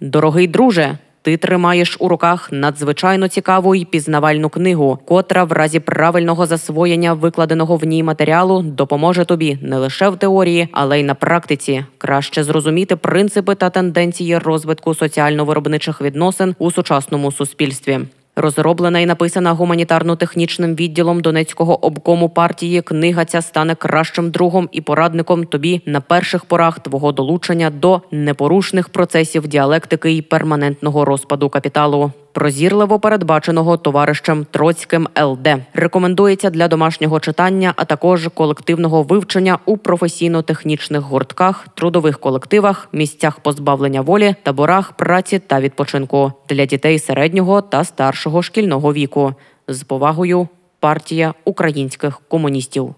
Дорогий 0.00 0.46
друже. 0.46 0.98
Ти 1.22 1.36
тримаєш 1.36 1.96
у 2.00 2.08
руках 2.08 2.48
надзвичайно 2.52 3.28
цікаву 3.28 3.74
і 3.74 3.84
пізнавальну 3.84 4.48
книгу, 4.48 4.98
котра 5.04 5.44
в 5.44 5.52
разі 5.52 5.80
правильного 5.80 6.46
засвоєння 6.46 7.14
викладеного 7.14 7.76
в 7.76 7.84
ній 7.84 8.02
матеріалу 8.02 8.62
допоможе 8.62 9.24
тобі 9.24 9.58
не 9.62 9.78
лише 9.78 10.08
в 10.08 10.16
теорії, 10.16 10.68
але 10.72 11.00
й 11.00 11.02
на 11.02 11.14
практиці 11.14 11.84
краще 11.98 12.44
зрозуміти 12.44 12.96
принципи 12.96 13.54
та 13.54 13.70
тенденції 13.70 14.38
розвитку 14.38 14.94
соціально-виробничих 14.94 16.00
відносин 16.00 16.54
у 16.58 16.70
сучасному 16.70 17.32
суспільстві. 17.32 18.00
Розроблена 18.38 19.00
і 19.00 19.06
написана 19.06 19.54
гуманітарно-технічним 19.54 20.74
відділом 20.74 21.20
Донецького 21.20 21.86
обкому 21.86 22.28
партії. 22.28 22.82
Книга 22.82 23.24
ця 23.24 23.42
стане 23.42 23.74
кращим 23.74 24.30
другом 24.30 24.68
і 24.72 24.80
порадником 24.80 25.44
тобі 25.44 25.82
на 25.86 26.00
перших 26.00 26.44
порах 26.44 26.80
твого 26.80 27.12
долучення 27.12 27.70
до 27.70 28.02
непорушних 28.10 28.88
процесів 28.88 29.48
діалектики 29.48 30.12
і 30.12 30.22
перманентного 30.22 31.04
розпаду 31.04 31.48
капіталу. 31.48 32.12
Прозірливо 32.36 33.00
передбаченого 33.00 33.76
товаришем 33.76 34.46
Троцьким 34.50 35.08
ЛД 35.20 35.48
рекомендується 35.74 36.50
для 36.50 36.68
домашнього 36.68 37.20
читання, 37.20 37.72
а 37.76 37.84
також 37.84 38.28
колективного 38.34 39.02
вивчення 39.02 39.58
у 39.64 39.76
професійно-технічних 39.76 41.00
гуртках, 41.00 41.68
трудових 41.74 42.18
колективах, 42.18 42.88
місцях 42.92 43.40
позбавлення 43.40 44.00
волі, 44.00 44.34
таборах 44.42 44.92
праці 44.92 45.38
та 45.38 45.60
відпочинку 45.60 46.32
для 46.48 46.66
дітей 46.66 46.98
середнього 46.98 47.62
та 47.62 47.84
старшого 47.84 48.42
шкільного 48.42 48.92
віку. 48.92 49.34
З 49.68 49.82
повагою 49.82 50.48
партія 50.80 51.34
українських 51.44 52.20
комуністів. 52.28 52.94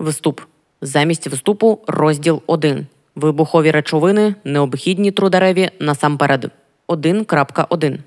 Вступ 0.00 0.40
замість 0.82 1.26
вступу 1.26 1.78
розділ 1.86 2.42
1. 2.46 2.86
Вибухові 3.14 3.70
речовини 3.70 4.34
необхідні 4.44 5.10
трудареві 5.10 5.70
насамперед. 5.80 6.50
1.1 6.88 7.98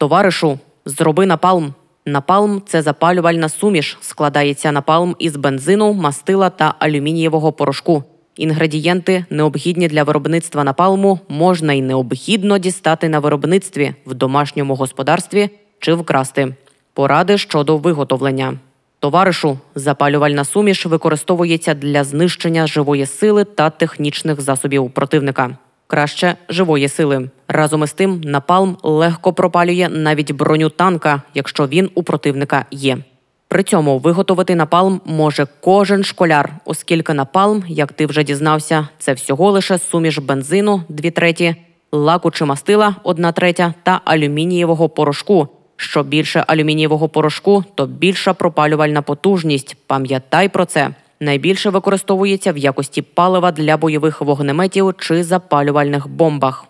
Товаришу, 0.00 0.58
зроби 0.84 1.26
напалм. 1.26 1.74
Напалм 2.06 2.62
це 2.66 2.82
запалювальна 2.82 3.48
суміш. 3.48 3.98
Складається 4.00 4.72
напалм 4.72 5.16
із 5.18 5.36
бензину, 5.36 5.92
мастила 5.92 6.50
та 6.50 6.74
алюмінієвого 6.78 7.52
порошку. 7.52 8.04
Інгредієнти, 8.36 9.24
необхідні 9.30 9.88
для 9.88 10.02
виробництва 10.02 10.64
напалму, 10.64 11.20
можна 11.28 11.72
й 11.72 11.82
необхідно 11.82 12.58
дістати 12.58 13.08
на 13.08 13.18
виробництві, 13.18 13.94
в 14.06 14.14
домашньому 14.14 14.74
господарстві 14.74 15.48
чи 15.78 15.94
вкрасти. 15.94 16.54
Поради 16.94 17.38
щодо 17.38 17.76
виготовлення. 17.76 18.58
Товаришу, 18.98 19.58
запалювальна 19.74 20.44
суміш 20.44 20.86
використовується 20.86 21.74
для 21.74 22.04
знищення 22.04 22.66
живої 22.66 23.06
сили 23.06 23.44
та 23.44 23.70
технічних 23.70 24.40
засобів 24.40 24.90
противника 24.90 25.56
краще 25.90 26.34
живої 26.48 26.88
сили. 26.88 27.30
Разом 27.48 27.82
із 27.82 27.92
тим, 27.92 28.20
напалм 28.24 28.76
легко 28.82 29.32
пропалює 29.32 29.88
навіть 29.90 30.32
броню 30.32 30.68
танка, 30.68 31.22
якщо 31.34 31.66
він 31.66 31.90
у 31.94 32.02
противника 32.02 32.64
є. 32.70 32.98
При 33.48 33.62
цьому 33.62 33.98
виготовити 33.98 34.54
напалм 34.54 35.00
може 35.04 35.46
кожен 35.60 36.04
школяр, 36.04 36.52
оскільки 36.64 37.14
напалм, 37.14 37.64
як 37.68 37.92
ти 37.92 38.06
вже 38.06 38.24
дізнався, 38.24 38.88
це 38.98 39.12
всього 39.12 39.50
лише 39.50 39.78
суміш 39.78 40.18
бензину, 40.18 40.82
дві 40.88 41.10
треті, 41.10 41.56
лаку 41.92 42.30
чи 42.30 42.44
мастила, 42.44 42.96
одна 43.02 43.32
третя, 43.32 43.74
та 43.82 44.00
алюмінієвого 44.04 44.88
порошку. 44.88 45.48
Що 45.76 46.02
більше 46.02 46.44
алюмінієвого 46.46 47.08
порошку, 47.08 47.64
то 47.74 47.86
більша 47.86 48.34
пропалювальна 48.34 49.02
потужність. 49.02 49.76
Пам'ятай 49.86 50.48
про 50.48 50.64
це 50.64 50.90
найбільше 51.20 51.70
використовується 51.70 52.52
в 52.52 52.58
якості 52.58 53.02
палива 53.02 53.52
для 53.52 53.76
бойових 53.76 54.20
вогнеметів 54.20 54.94
чи 54.98 55.24
запалювальних 55.24 56.08
бомбах. 56.08 56.64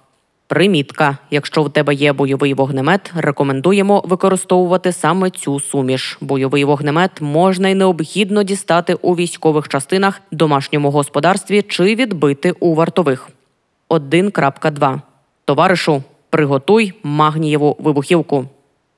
Примітка: 0.47 1.19
якщо 1.31 1.63
в 1.63 1.73
тебе 1.73 1.95
є 1.95 2.13
бойовий 2.13 2.55
вогнемет, 2.55 3.13
рекомендуємо 3.17 4.03
використовувати 4.07 4.93
саме 4.93 5.31
цю 5.31 5.61
суміш. 5.61 6.19
Бойовий 6.21 6.65
вогнемет 6.65 7.21
можна 7.21 7.69
й 7.69 7.75
необхідно 7.75 8.43
дістати 8.43 8.95
у 8.95 9.17
військових 9.17 9.69
частинах, 9.69 10.21
домашньому 10.31 10.91
господарстві 10.91 11.63
чи 11.63 11.95
відбити 11.95 12.55
у 12.61 12.75
вартових. 12.75 13.29
1.2. 13.91 15.01
Товаришу, 15.45 16.03
приготуй 16.31 16.93
магнієву 17.03 17.77
вибухівку. 17.79 18.47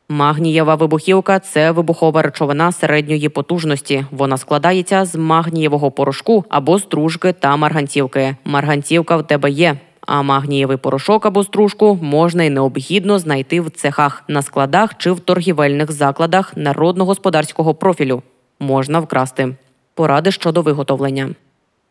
Магнієва 0.08 0.74
вибухівка 0.74 1.38
це 1.38 1.70
вибухова 1.70 2.22
речовина 2.22 2.72
середньої 2.72 3.28
потужності. 3.28 4.04
Вона 4.10 4.36
складається 4.36 5.04
з 5.04 5.16
магнієвого 5.16 5.90
порошку 5.90 6.44
або 6.48 6.78
стружки 6.78 7.32
та 7.32 7.56
марганцівки. 7.56 8.36
Марганцівка 8.44 9.16
в 9.16 9.26
тебе 9.26 9.50
є. 9.50 9.76
а 10.06 10.22
магнієвий 10.22 10.76
порошок 10.76 11.26
або 11.26 11.44
стружку 11.44 11.98
можна 12.02 12.44
і 12.44 12.50
необхідно 12.50 13.18
знайти 13.18 13.60
в 13.60 13.70
цехах, 13.70 14.24
на 14.28 14.42
складах 14.42 14.94
чи 14.98 15.12
в 15.12 15.20
торгівельних 15.20 15.92
закладах 15.92 16.56
народно-господарського 16.56 17.74
профілю. 17.74 18.22
Можна 18.60 19.00
вкрасти. 19.00 19.56
Поради 19.94 20.32
щодо 20.32 20.62
виготовлення. 20.62 21.34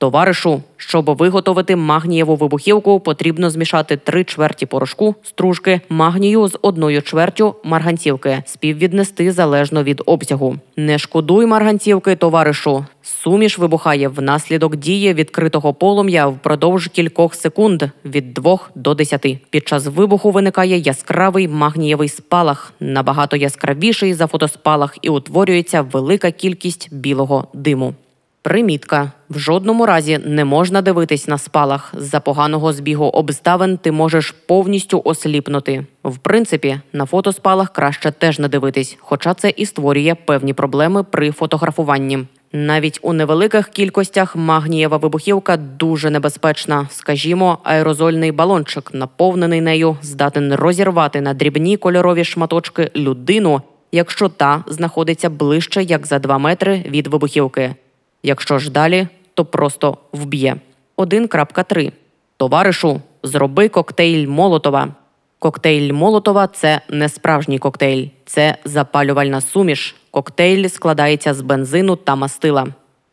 Товаришу, 0.02 0.62
щоб 0.78 1.18
виготовити 1.18 1.76
магнієву 1.76 2.36
вибухівку, 2.36 3.00
потрібно 3.00 3.50
змішати 3.50 3.98
три 3.98 4.24
чверті 4.24 4.66
порошку, 4.66 5.16
стружки, 5.24 5.82
магнію 5.90 6.48
з 6.48 6.58
одною 6.62 7.02
чвертю 7.02 7.56
марганцівки, 7.64 8.44
співвіднести 8.46 9.32
залежно 9.32 9.84
від 9.84 10.02
обсягу. 10.06 10.56
Не 10.78 10.98
шкодуй 10.98 11.46
марганцівки, 11.46 12.16
товаришу. 12.16 12.86
Суміш 13.02 13.60
вибухає 13.60 14.08
внаслідок 14.08 14.76
дії 14.76 15.14
відкритого 15.14 15.74
полум'я 15.74 16.28
впродовж 16.28 16.88
кількох 16.88 17.36
секунд 17.36 17.84
від 18.06 18.34
2 18.34 18.60
до 18.76 18.94
10. 18.94 19.38
Під 19.50 19.68
час 19.68 19.86
вибуху 19.86 20.32
виникає 20.32 20.78
яскравий 20.78 21.48
магнієвий 21.48 22.10
спалах, 22.10 22.74
набагато 22.80 23.36
яскравіший 23.36 24.14
за 24.14 24.28
фотоспалах, 24.28 24.98
і 25.02 25.10
утворюється 25.10 25.82
велика 25.82 26.32
кількість 26.32 26.94
білого 26.94 27.48
диму. 27.54 27.94
Примітка: 28.44 29.12
в 29.30 29.40
жодному 29.40 29.86
разі 29.86 30.20
не 30.26 30.46
можна 30.46 30.82
дивитись 30.82 31.28
на 31.28 31.38
спалах. 31.38 31.94
З-за 31.98 32.20
поганого 32.20 32.74
збігу 32.74 33.06
обставин 33.06 33.78
ти 33.78 33.92
можеш 33.92 34.32
повністю 34.32 35.02
осліпнути. 35.06 35.86
В 36.04 36.18
принципі, 36.18 36.80
на 36.94 37.06
фотоспалах 37.06 37.74
краще 37.74 38.12
теж 38.12 38.40
не 38.40 38.48
дивитись, 38.48 38.98
хоча 39.00 39.34
це 39.34 39.54
і 39.58 39.66
створює 39.66 40.16
певні 40.26 40.54
проблеми 40.54 41.04
при 41.04 41.32
фотографуванні. 41.32 42.20
Навіть 42.54 43.00
у 43.02 43.14
невеликих 43.14 43.70
кількостях 43.70 44.36
магнієва 44.36 44.98
вибухівка 44.98 45.58
дуже 45.58 46.10
небезпечна. 46.10 46.88
Скажімо, 46.92 47.58
аерозольний 47.64 48.32
балончик, 48.32 48.90
наповнений 48.94 49.62
нею, 49.62 49.98
здатен 50.02 50.54
розірвати 50.54 51.22
на 51.22 51.34
дрібні 51.34 51.78
кольорові 51.78 52.24
шматочки 52.24 52.92
людину, 52.96 53.62
якщо 53.92 54.30
та 54.30 54.64
знаходиться 54.68 55.30
ближче 55.30 55.84
як 55.84 56.08
за 56.08 56.20
2 56.20 56.38
метри 56.38 56.86
від 56.90 57.08
вибухівки. 57.08 57.76
Якщо 58.24 58.60
ж 58.60 58.72
далі, 58.72 59.08
то 59.34 59.46
просто 59.46 59.98
вб'є. 60.14 60.56
1.3. 60.98 61.92
Товаришу, 62.38 63.02
зроби 63.24 63.70
коктейль 63.70 64.28
Молотова. 64.28 64.88
Коктейль 65.40 65.94
Молотова 65.94 66.48
це 66.48 66.82
не 66.90 67.10
справжній 67.10 67.60
коктейль, 67.60 68.08
це 68.26 68.58
запалювальна 68.66 69.42
суміш. 69.42 69.96
Коктейль 70.12 70.68
складається 70.68 71.34
з 71.34 71.42
бензину 71.42 71.96
та 71.96 72.16
мастила. 72.16 72.68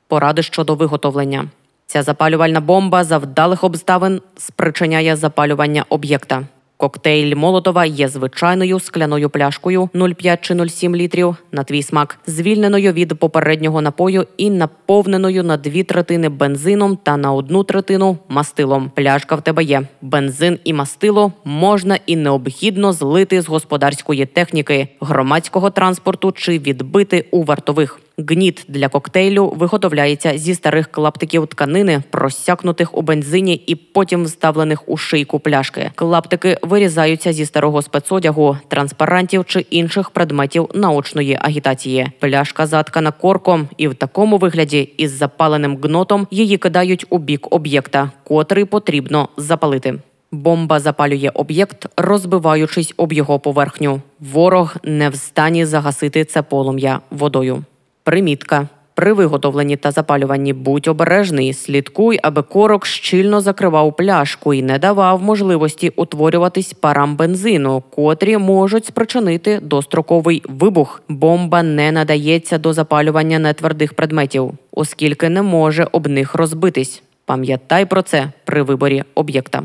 Поради 0.08 0.42
щодо 0.42 0.74
виготовлення. 0.74 1.48
Ця 1.86 2.02
запалювальна 2.02 2.60
бомба 2.60 3.04
за 3.04 3.18
вдалих 3.18 3.64
обставин 3.64 4.20
спричиняє 4.36 5.16
запалювання 5.16 5.84
об'єкта. 5.88 6.42
Коктейль 6.78 7.34
Молотова 7.34 7.84
є 7.84 8.08
звичайною 8.08 8.80
скляною 8.80 9.30
пляшкою 9.30 9.88
0,5 9.94 10.38
чи 10.40 10.54
0,7 10.54 10.96
літрів 10.96 11.36
на 11.52 11.64
твій 11.64 11.82
смак, 11.82 12.18
звільненою 12.26 12.92
від 12.92 13.18
попереднього 13.18 13.80
напою 13.80 14.26
і 14.36 14.50
наповненою 14.50 15.44
на 15.44 15.56
дві 15.56 15.82
третини 15.82 16.28
бензином 16.28 16.98
та 17.02 17.16
на 17.16 17.32
одну 17.32 17.64
третину 17.64 18.18
мастилом. 18.28 18.90
Пляшка 18.94 19.34
в 19.34 19.42
тебе 19.42 19.64
є. 19.64 19.82
Бензин 20.02 20.58
і 20.64 20.72
мастило 20.72 21.32
можна 21.44 21.98
і 22.06 22.16
необхідно 22.16 22.92
злити 22.92 23.42
з 23.42 23.48
господарської 23.48 24.26
техніки, 24.26 24.88
громадського 25.00 25.70
транспорту 25.70 26.32
чи 26.32 26.58
відбити 26.58 27.24
у 27.30 27.42
вартових. 27.42 28.00
Гніт 28.18 28.64
для 28.68 28.88
коктейлю 28.88 29.52
виготовляється 29.57 30.38
зі 30.38 30.54
старих 30.54 30.90
клаптиків 30.90 31.46
тканини, 31.46 32.02
просякнутих 32.11 32.96
у 32.96 33.02
бензині 33.02 33.54
і 33.54 33.74
потім 33.74 34.24
вставлених 34.24 34.88
у 34.88 34.96
шийку 34.96 35.40
пляшки. 35.40 35.90
Клаптики 35.94 36.59
вирізаються 36.62 37.33
зі 37.33 37.46
старого 37.46 37.83
спецодягу, 37.83 38.59
транспарантів 38.68 39.44
чи 39.44 39.61
інших 39.61 40.11
предметів 40.11 40.68
наочної 40.74 41.38
агітації. 41.40 42.12
Пляшка 42.18 42.66
заткана 42.66 43.11
корком, 43.11 43.68
і 43.76 43.88
в 43.88 43.94
такому 43.94 44.38
вигляді 44.38 44.92
із 44.96 45.11
запаленим 45.11 45.78
гнотом 45.83 46.26
її 46.31 46.59
кидають 46.59 47.07
у 47.11 47.18
бік 47.18 47.46
об'єкта, 47.50 48.11
котрий 48.24 48.64
потрібно 48.64 49.28
запалити. 49.37 49.98
Бомба 50.33 50.81
запалює 50.81 51.31
об'єкт, 51.35 51.87
розбиваючись 51.96 52.94
об 52.96 53.12
його 53.12 53.38
поверхню. 53.38 54.00
Ворог 54.20 54.76
не 54.83 55.09
в 55.09 55.16
стані 55.16 55.64
загасити 55.64 56.24
це 56.24 56.42
полум'я 56.42 57.00
водою. 57.11 57.64
Примітка. 58.08 58.68
При 58.94 59.12
виготовленні 59.12 59.76
та 59.76 59.90
запалюванні 59.90 60.52
будь 60.52 60.88
обережний, 60.88 61.52
слідкуй, 61.52 62.18
аби 62.22 62.42
корок 62.42 62.86
щільно 62.86 63.40
закривав 63.40 63.96
пляшку 63.96 64.54
і 64.54 64.62
не 64.62 64.78
давав 64.78 65.22
можливості 65.22 65.92
утворюватись 65.96 66.72
парам 66.72 67.16
бензину, 67.16 67.82
котрі 67.90 68.38
можуть 68.38 68.86
спричинити 68.86 69.60
достроковий 69.62 70.42
вибух. 70.48 71.02
Бомба 71.08 71.62
не 71.62 71.92
надається 71.92 72.58
до 72.58 72.72
запалювання 72.72 73.38
нетвердих 73.38 73.94
предметів, 73.94 74.52
оскільки 74.72 75.28
не 75.28 75.42
може 75.42 75.88
об 75.92 76.06
них 76.06 76.34
розбитись. 76.34 77.02
Пам'ятай 77.24 77.86
про 77.86 78.02
це 78.02 78.32
при 78.44 78.62
виборі 78.62 79.02
об'єкта. 79.14 79.62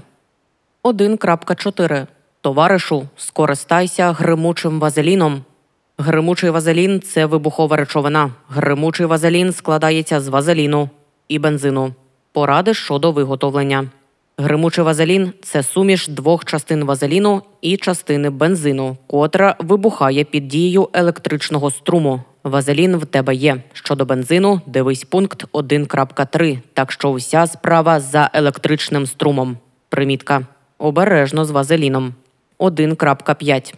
1.4. 0.84 2.08
Товаришу, 2.42 3.04
скористайся 3.18 4.12
гримучим 4.12 4.80
вазеліном. 4.80 5.44
Гримучий 6.06 6.50
вазелін 6.50 7.02
це 7.02 7.26
вибухова 7.26 7.78
речовина. 7.78 8.32
Гримучий 8.50 9.06
вазелін 9.06 9.54
складається 9.54 10.22
з 10.22 10.28
вазеліну 10.28 10.90
і 11.28 11.40
бензину. 11.40 11.94
Поради 12.32 12.74
щодо 12.74 13.12
виготовлення. 13.12 13.88
Гримучий 14.38 14.84
вазелін 14.84 15.34
це 15.44 15.64
суміш 15.64 16.08
двох 16.08 16.46
частин 16.46 16.84
вазеліну 16.84 17.42
і 17.62 17.78
частини 17.78 18.30
бензину, 18.30 18.98
котра 19.08 19.56
вибухає 19.60 20.24
під 20.24 20.48
дією 20.48 20.90
електричного 20.94 21.72
струму. 21.72 22.22
Вазелін 22.44 22.98
в 22.98 23.06
тебе 23.06 23.36
є. 23.36 23.58
Щодо 23.74 24.06
бензину, 24.06 24.62
дивись 24.66 25.04
пункт 25.04 25.46
1.3, 25.54 26.60
так 26.74 26.92
що 26.92 27.14
вся 27.14 27.48
справа 27.48 28.00
за 28.00 28.30
електричним 28.34 29.06
струмом. 29.06 29.58
Примітка. 29.90 30.48
Обережно 30.78 31.46
з 31.46 31.52
вазеліном. 31.52 32.14
1.5. 32.60 33.74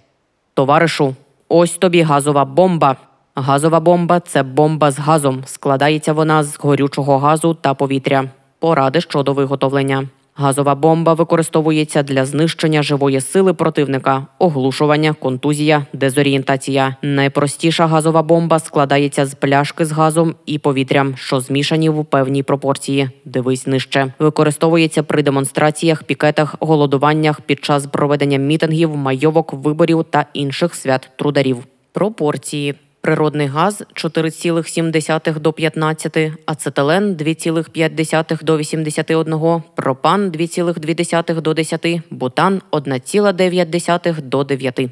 Товаришу, 0.54 1.16
ось 1.50 1.78
тобі 1.78 2.02
газова 2.02 2.46
бомба. 2.46 2.96
Газова 3.36 3.80
бомба 3.80 4.20
це 4.20 4.44
бомба 4.44 4.92
з 4.92 5.00
газом. 5.00 5.44
Складається 5.46 6.14
вона 6.14 6.44
з 6.44 6.60
горючого 6.60 7.18
газу 7.18 7.54
та 7.54 7.74
повітря. 7.74 8.30
Поради 8.60 9.02
щодо 9.02 9.34
виготовлення. 9.34 10.08
Газова 10.38 10.76
бомба 10.76 11.14
використовується 11.14 12.04
для 12.04 12.26
знищення 12.26 12.84
живої 12.84 13.22
сили 13.22 13.54
противника, 13.54 14.28
оглушування, 14.40 15.14
контузія, 15.14 15.86
дезорієнтація. 15.94 16.96
Найпростіша 17.02 17.88
газова 17.88 18.24
бомба 18.24 18.60
складається 18.60 19.26
з 19.26 19.36
пляшки 19.36 19.86
з 19.86 19.92
газом 19.92 20.36
і 20.46 20.60
повітрям, 20.60 21.14
що 21.18 21.40
змішані 21.40 21.90
в 21.90 22.06
певній 22.06 22.44
пропорції. 22.44 23.10
Дивись 23.26 23.68
нижче. 23.68 24.14
Використовується 24.20 25.04
при 25.04 25.24
демонстраціях, 25.24 26.04
пікетах, 26.04 26.56
голодуваннях 26.60 27.42
під 27.42 27.66
час 27.66 27.86
проведення 27.88 28.38
мітингів, 28.38 28.96
майовок, 28.96 29.54
виборів 29.54 30.06
та 30.10 30.26
інших 30.34 30.76
свят 30.76 31.10
трударів. 31.16 31.58
Пропорції. 31.92 32.76
Природний 33.06 33.48
газ 33.48 33.84
4,7 33.94 35.40
до 35.40 35.54
15, 35.54 36.18
ацетилен 36.46 37.16
2,5 37.16 38.44
до 38.44 38.58
81, 38.58 39.62
пропан 39.76 40.32
2,2 40.32 41.42
до 41.42 41.54
10, 41.54 42.02
бутан 42.10 42.62
1,9 42.72 44.22
до 44.22 44.44
9. 44.44 44.90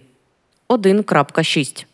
1.6. 0.70 1.86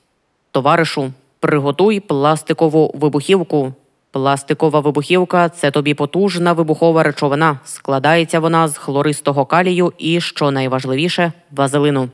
Товаришу, 0.51 1.11
приготуй 1.39 1.99
пластикову 1.99 2.91
вибухівку. 2.95 3.73
Пластикова 4.11 4.79
вибухівка 4.79 5.49
це 5.49 5.71
тобі 5.71 5.93
потужна 5.93 6.53
вибухова 6.53 7.03
речовина. 7.03 7.59
Складається 7.65 8.39
вона 8.39 8.67
з 8.67 8.77
хлористого 8.77 9.45
калію 9.45 9.93
і, 9.97 10.21
що 10.21 10.51
найважливіше, 10.51 11.31
вазелину. 11.51 12.09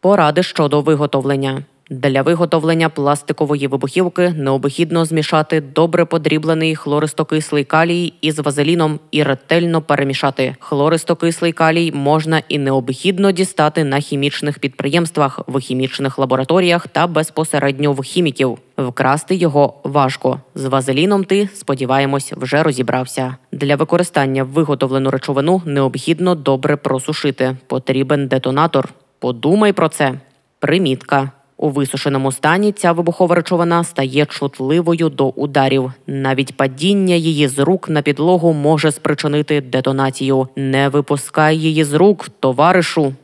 Поради 0.00 0.42
щодо 0.42 0.80
виготовлення. 0.80 1.64
Для 1.90 2.22
виготовлення 2.22 2.88
пластикової 2.88 3.66
вибухівки 3.66 4.30
необхідно 4.30 5.04
змішати 5.04 5.60
добре 5.60 6.04
подріблений 6.04 6.76
хлористокислий 6.76 7.64
калій 7.64 8.12
із 8.20 8.38
вазеліном 8.38 9.00
і 9.10 9.22
ретельно 9.22 9.82
перемішати. 9.82 10.56
Хлористокислий 10.58 11.52
калій 11.52 11.92
можна 11.92 12.42
і 12.48 12.58
необхідно 12.58 13.32
дістати 13.32 13.84
на 13.84 14.00
хімічних 14.00 14.58
підприємствах, 14.58 15.40
в 15.46 15.58
хімічних 15.58 16.18
лабораторіях 16.18 16.88
та 16.88 17.06
безпосередньо 17.06 17.92
в 17.92 18.02
хіміків. 18.02 18.58
Вкрасти 18.78 19.34
його 19.34 19.74
важко. 19.84 20.40
З 20.54 20.64
вазеліном 20.64 21.24
ти, 21.24 21.48
сподіваємось, 21.54 22.32
вже 22.32 22.62
розібрався. 22.62 23.36
Для 23.52 23.76
використання 23.76 24.44
виготовлену 24.44 25.10
речовину 25.10 25.62
необхідно 25.64 26.34
добре 26.34 26.76
просушити. 26.76 27.56
Потрібен 27.66 28.28
детонатор. 28.28 28.88
Подумай 29.18 29.72
про 29.72 29.88
це. 29.88 30.14
Примітка. 30.58 31.30
У 31.64 31.70
висушеному 31.70 32.32
стані 32.32 32.72
ця 32.72 32.92
вибухова 32.92 33.34
речовина 33.34 33.84
стає 33.84 34.26
чутливою 34.26 35.08
до 35.08 35.28
ударів. 35.28 35.92
Навіть 36.06 36.56
падіння 36.56 37.14
її 37.14 37.48
з 37.48 37.58
рук 37.58 37.88
на 37.88 38.02
підлогу 38.02 38.52
може 38.52 38.92
спричинити 38.92 39.60
детонацію. 39.60 40.48
Не 40.56 40.88
випускай 40.88 41.58
її 41.58 41.84
з 41.84 41.92
рук, 41.92 42.28
товаришу. 42.40 43.14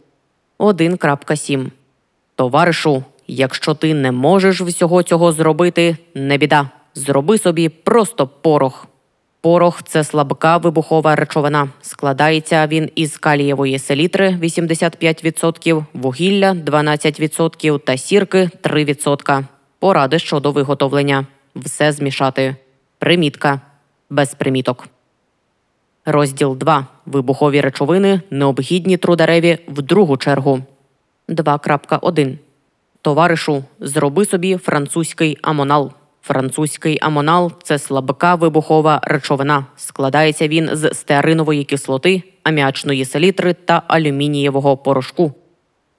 1.7 0.58 1.66
Товаришу, 2.34 3.04
якщо 3.26 3.74
ти 3.74 3.94
не 3.94 4.12
можеш 4.12 4.60
всього 4.60 5.02
цього 5.02 5.32
зробити, 5.32 5.96
не 6.14 6.38
біда. 6.38 6.70
Зроби 6.94 7.38
собі 7.38 7.68
просто 7.68 8.26
порох. 8.26 8.86
Порох 9.40 9.82
це 9.82 10.04
слабка 10.04 10.56
вибухова 10.56 11.16
речовина. 11.16 11.68
Складається 11.80 12.66
він 12.66 12.90
із 12.94 13.18
калієвої 13.18 13.78
селітри 13.78 14.28
85%, 14.42 15.84
вугілля 15.92 16.52
12% 16.52 17.78
та 17.78 17.96
сірки 17.96 18.50
3%. 18.62 19.44
Поради 19.78 20.18
щодо 20.18 20.52
виготовлення. 20.52 21.26
Все 21.56 21.92
змішати. 21.92 22.56
Примітка. 22.98 23.60
Без 24.10 24.34
приміток. 24.34 24.88
Розділ 26.04 26.56
2. 26.56 26.86
Вибухові 27.06 27.60
речовини 27.60 28.20
необхідні 28.30 28.96
трудареві 28.96 29.58
в 29.68 29.82
другу 29.82 30.16
чергу. 30.16 30.60
2.1. 31.28 32.38
Товаришу, 33.02 33.64
зроби 33.80 34.24
собі 34.24 34.56
французький 34.56 35.38
амонал. 35.42 35.92
Французький 36.22 36.98
амонал 37.02 37.52
це 37.62 37.78
слабка 37.78 38.34
вибухова 38.34 39.00
речовина. 39.02 39.66
Складається 39.76 40.48
він 40.48 40.70
з 40.72 40.94
стеаринової 40.94 41.64
кислоти, 41.64 42.22
аміачної 42.42 43.04
селітри 43.04 43.54
та 43.54 43.82
алюмінієвого 43.88 44.76
порошку. 44.76 45.32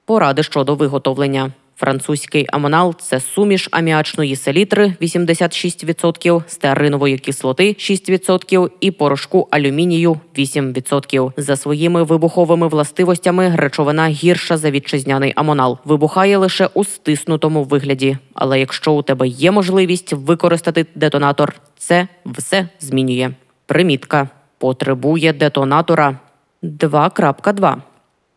Поради 0.04 0.42
щодо 0.42 0.74
виготовлення. 0.74 1.52
Французький 1.76 2.46
амонал 2.52 2.94
це 2.98 3.20
суміш 3.20 3.68
аміачної 3.70 4.36
селітри 4.36 4.94
86%, 5.00 6.42
стеаринової 6.46 7.18
кислоти 7.18 7.68
6% 7.68 8.70
і 8.80 8.90
порошку 8.90 9.48
алюмінію 9.50 10.20
8%. 10.38 11.32
За 11.36 11.56
своїми 11.56 12.02
вибуховими 12.02 12.68
властивостями 12.68 13.52
речовина 13.56 14.08
гірша 14.08 14.56
за 14.56 14.70
вітчизняний 14.70 15.32
амонал. 15.36 15.78
Вибухає 15.84 16.36
лише 16.36 16.66
у 16.66 16.84
стиснутому 16.84 17.64
вигляді. 17.64 18.16
Але 18.34 18.60
якщо 18.60 18.92
у 18.92 19.02
тебе 19.02 19.28
є 19.28 19.50
можливість 19.50 20.12
використати 20.12 20.86
детонатор, 20.94 21.54
це 21.78 22.08
все 22.26 22.68
змінює. 22.80 23.30
Примітка 23.66 24.28
потребує 24.58 25.32
детонатора 25.32 26.18
2.2. 26.62 27.76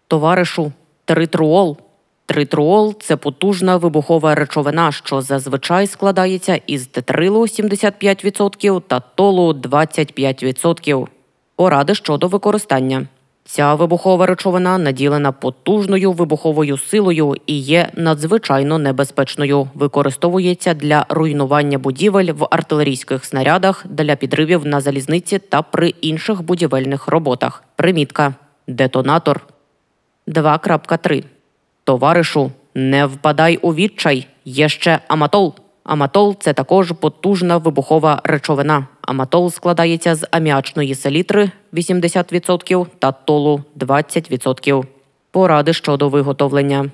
Товаришу, 0.08 0.72
тритруол. 1.06 1.78
Тритруол 2.26 2.96
це 3.00 3.18
потужна 3.18 3.78
вибухова 3.78 4.36
речовина, 4.36 4.92
що 4.92 5.22
зазвичай 5.22 5.88
складається 5.88 6.60
із 6.68 6.88
тетрилу 6.88 7.42
75% 7.42 8.82
та 8.88 9.00
толу 9.00 9.54
25%. 9.54 11.08
Поради 11.56 11.96
щодо 11.96 12.28
використання. 12.28 13.08
Ця 13.48 13.76
вибухова 13.76 14.26
речовина 14.26 14.78
наділена 14.78 15.32
потужною 15.32 16.12
вибуховою 16.12 16.78
силою 16.78 17.36
і 17.46 17.60
є 17.60 17.90
надзвичайно 17.94 18.78
небезпечною. 18.78 19.68
Використовується 19.74 20.74
для 20.74 21.06
руйнування 21.10 21.78
будівель 21.78 22.34
в 22.34 22.48
артилерійських 22.52 23.26
снарядах, 23.26 23.86
для 23.90 24.16
підривів 24.16 24.66
на 24.66 24.82
залізниці 24.82 25.40
та 25.40 25.62
при 25.62 25.90
інших 25.90 26.42
будівельних 26.42 27.08
роботах. 27.08 27.64
Примітка. 27.76 28.34
Детонатор 28.68 29.48
2.3. 30.28 31.24
Товаришу, 31.86 32.52
не 32.76 33.06
впадай 33.06 33.58
у 33.58 33.74
відчай. 33.74 34.28
Є 34.46 34.70
ще 34.70 35.00
аматол. 35.08 35.56
Аматол 35.84 36.36
це 36.40 36.54
також 36.54 36.92
потужна 36.92 37.58
вибухова 37.58 38.22
речовина. 38.24 38.88
Аматол 39.02 39.52
складається 39.52 40.16
з 40.16 40.28
аміачної 40.32 40.96
селітри 40.96 41.52
80% 41.74 42.86
та 43.00 43.12
толу 43.12 43.62
20%. 43.80 44.84
Поради 45.32 45.74
щодо 45.74 46.10
виготовлення. 46.10 46.92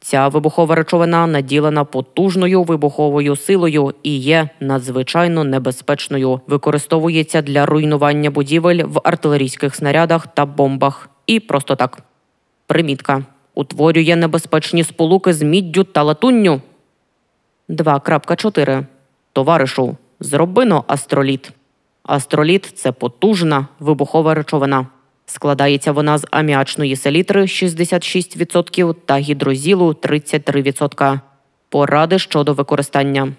Ця 0.00 0.28
вибухова 0.28 0.74
речовина 0.74 1.26
наділена 1.26 1.84
потужною 1.84 2.62
вибуховою 2.62 3.36
силою 3.36 3.94
і 4.02 4.18
є 4.18 4.48
надзвичайно 4.60 5.44
небезпечною. 5.44 6.40
Використовується 6.46 7.42
для 7.42 7.66
руйнування 7.66 8.30
будівель 8.30 8.84
в 8.84 9.00
артилерійських 9.04 9.74
снарядах 9.74 10.26
та 10.26 10.46
бомбах. 10.46 11.10
І 11.26 11.40
просто 11.40 11.76
так. 11.76 11.98
Примітка. 12.66 13.24
Утворює 13.54 14.16
небезпечні 14.16 14.84
сполуки 14.84 15.32
з 15.32 15.42
міддю 15.42 15.84
та 15.84 16.02
латунню. 16.02 16.60
2.4. 17.68 18.86
Товаришу, 19.32 19.96
зробино 20.20 20.84
астроліт. 20.86 21.52
Астроліт 22.02 22.72
це 22.74 22.92
потужна 22.92 23.66
вибухова 23.80 24.34
речовина. 24.34 24.86
Складається 25.26 25.92
вона 25.92 26.18
з 26.18 26.26
аміачної 26.30 26.96
селітри 26.96 27.42
66% 27.42 28.94
та 29.04 29.18
гідрозілу 29.18 29.88
33%. 29.92 31.20
Поради 31.68 32.18
щодо 32.18 32.52
використання. 32.54 33.32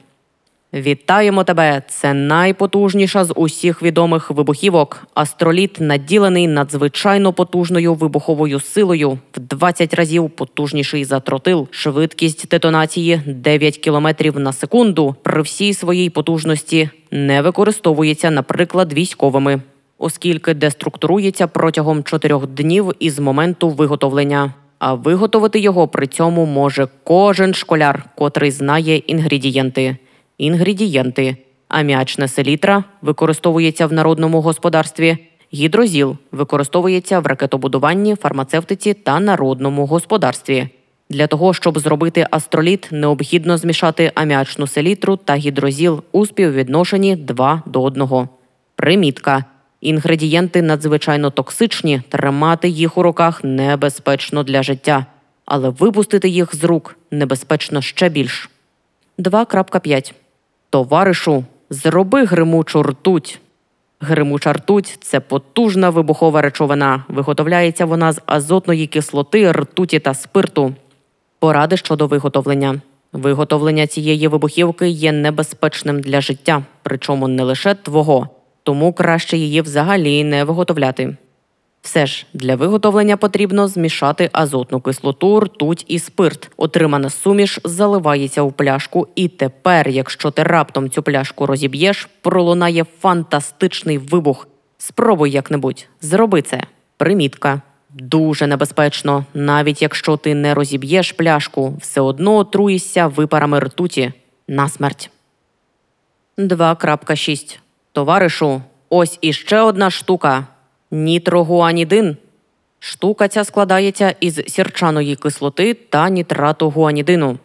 Вітаємо 0.73 1.43
тебе! 1.43 1.81
Це 1.87 2.13
найпотужніша 2.13 3.25
з 3.25 3.33
усіх 3.35 3.83
відомих 3.83 4.31
вибухівок. 4.31 5.07
Астроліт 5.13 5.77
наділений 5.79 6.47
надзвичайно 6.47 7.33
потужною 7.33 7.93
вибуховою 7.93 8.59
силою 8.59 9.19
в 9.35 9.39
20 9.39 9.93
разів 9.93 10.29
потужніший 10.29 11.05
за 11.05 11.19
тротил. 11.19 11.67
Швидкість 11.71 12.49
детонації 12.49 13.21
9 13.25 13.77
км 13.77 14.07
на 14.35 14.53
секунду. 14.53 15.15
При 15.21 15.41
всій 15.41 15.73
своїй 15.73 16.09
потужності 16.09 16.89
не 17.11 17.41
використовується, 17.41 18.31
наприклад, 18.31 18.93
військовими, 18.93 19.61
оскільки 19.97 20.53
деструктурується 20.53 21.47
протягом 21.47 22.03
4 22.03 22.39
днів 22.39 22.91
із 22.99 23.19
моменту 23.19 23.69
виготовлення. 23.69 24.53
А 24.79 24.93
виготовити 24.93 25.59
його 25.59 25.87
при 25.87 26.07
цьому 26.07 26.45
може 26.45 26.87
кожен 27.03 27.53
школяр, 27.53 28.05
котрий 28.15 28.51
знає 28.51 28.97
інгредієнти. 28.97 29.97
Інгредієнти: 30.37 31.37
аміачна 31.67 32.27
селітра 32.27 32.83
використовується 33.01 33.87
в 33.87 33.93
народному 33.93 34.41
господарстві. 34.41 35.17
Гідрозіл 35.53 36.17
використовується 36.31 37.19
в 37.19 37.27
ракетобудуванні, 37.27 38.15
фармацевтиці 38.15 38.93
та 38.93 39.19
народному 39.19 39.85
господарстві. 39.85 40.67
Для 41.09 41.27
того, 41.27 41.53
щоб 41.53 41.79
зробити 41.79 42.27
астроліт, 42.31 42.87
необхідно 42.91 43.57
змішати 43.57 44.11
аміачну 44.15 44.67
селітру 44.67 45.17
та 45.17 45.35
гідрозіл 45.35 46.03
у 46.11 46.25
співвідношенні 46.25 47.15
2 47.15 47.63
до 47.65 47.83
1. 47.83 48.27
Примітка. 48.75 49.45
Інгредієнти 49.81 50.61
надзвичайно 50.61 51.29
токсичні, 51.29 52.01
тримати 52.09 52.69
їх 52.69 52.97
у 52.97 53.03
руках 53.03 53.43
небезпечно 53.43 54.43
для 54.43 54.63
життя, 54.63 55.05
але 55.45 55.69
випустити 55.69 56.29
їх 56.29 56.55
з 56.55 56.63
рук 56.63 56.95
небезпечно 57.11 57.81
ще 57.81 58.09
більш. 58.09 58.49
2.5. 59.19 60.13
Товаришу, 60.73 61.45
зроби 61.69 62.25
гримучу 62.25 62.83
ртуть. 62.83 63.39
Гримуча 63.99 64.53
ртуть 64.53 64.97
це 65.01 65.19
потужна 65.19 65.89
вибухова 65.89 66.41
речовина. 66.41 67.03
Виготовляється 67.07 67.85
вона 67.85 68.13
з 68.13 68.21
азотної 68.25 68.87
кислоти, 68.87 69.51
ртуті 69.51 69.99
та 69.99 70.13
спирту. 70.13 70.73
Поради 71.39 71.77
щодо 71.77 72.07
виготовлення. 72.07 72.81
Виготовлення 73.11 73.87
цієї 73.87 74.27
вибухівки 74.27 74.87
є 74.87 75.11
небезпечним 75.11 76.01
для 76.01 76.21
життя, 76.21 76.63
причому 76.83 77.27
не 77.27 77.43
лише 77.43 77.75
твого, 77.75 78.29
тому 78.63 78.93
краще 78.93 79.37
її 79.37 79.61
взагалі 79.61 80.23
не 80.23 80.43
виготовляти. 80.43 81.17
Все 81.83 82.05
ж 82.05 82.25
для 82.33 82.55
виготовлення 82.55 83.17
потрібно 83.17 83.67
змішати 83.67 84.29
азотну 84.33 84.81
кислоту, 84.81 85.39
ртуть 85.39 85.85
і 85.87 85.99
спирт. 85.99 86.51
Отримана 86.57 87.09
суміш 87.09 87.59
заливається 87.63 88.41
у 88.41 88.51
пляшку, 88.51 89.07
і 89.15 89.27
тепер, 89.27 89.89
якщо 89.89 90.31
ти 90.31 90.43
раптом 90.43 90.89
цю 90.89 91.03
пляшку 91.03 91.45
розіб'єш, 91.45 92.09
пролунає 92.21 92.85
фантастичний 92.99 93.97
вибух. 93.97 94.47
Спробуй 94.77 95.31
як-небудь, 95.31 95.87
зроби 96.01 96.41
це. 96.41 96.63
Примітка. 96.97 97.61
Дуже 97.89 98.47
небезпечно, 98.47 99.25
навіть 99.33 99.81
якщо 99.81 100.17
ти 100.17 100.35
не 100.35 100.53
розіб'єш 100.53 101.11
пляшку, 101.11 101.77
все 101.81 102.01
одно 102.01 102.35
отруєшся 102.35 103.07
випарами 103.07 103.59
ртуті. 103.59 104.13
Насмерть. 104.47 105.09
2.6. 106.37 107.57
Товаришу, 107.91 108.61
ось 108.89 109.17
іще 109.21 109.59
одна 109.59 109.91
штука. 109.91 110.47
Нітрогуанідин. 110.93 112.17
Штука 112.79 113.27
ця 113.27 113.43
складається 113.43 114.15
із 114.19 114.41
сірчаної 114.47 115.15
кислоти 115.15 115.73
та 115.73 116.09
нітрату 116.09 116.69
гуанідину. 116.69 117.37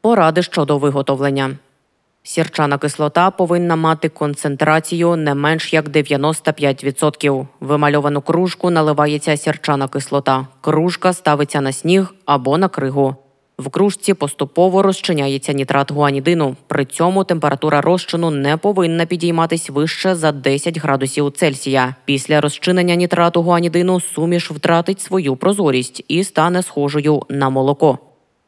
Поради 0.00 0.42
щодо 0.42 0.78
виготовлення. 0.78 1.56
Сірчана 2.22 2.78
кислота 2.78 3.30
повинна 3.30 3.76
мати 3.76 4.08
концентрацію 4.08 5.16
не 5.16 5.34
менш 5.34 5.72
як 5.72 5.88
95%. 5.88 7.46
В 7.60 7.66
Вимальовану 7.66 8.20
кружку 8.20 8.70
наливається 8.70 9.36
сірчана 9.36 9.88
кислота. 9.88 10.46
Кружка 10.60 11.12
ставиться 11.12 11.60
на 11.60 11.72
сніг 11.72 12.14
або 12.24 12.58
на 12.58 12.68
кригу. 12.68 13.16
В 13.58 13.68
кружці 13.70 14.14
поступово 14.14 14.82
розчиняється 14.82 15.52
нітрат 15.52 15.92
гуанідину. 15.92 16.56
При 16.66 16.84
цьому 16.84 17.24
температура 17.24 17.80
розчину 17.80 18.30
не 18.30 18.56
повинна 18.56 19.06
підійматись 19.06 19.70
вище 19.70 20.14
за 20.14 20.32
10 20.32 20.78
градусів 20.78 21.32
Цельсія. 21.32 21.94
Після 22.04 22.40
розчинення 22.40 22.94
нітрату 22.94 23.42
гуанідину 23.42 24.00
суміш 24.00 24.50
втратить 24.50 25.00
свою 25.00 25.36
прозорість 25.36 26.04
і 26.08 26.24
стане 26.24 26.62
схожою 26.62 27.22
на 27.28 27.50
молоко. 27.50 27.98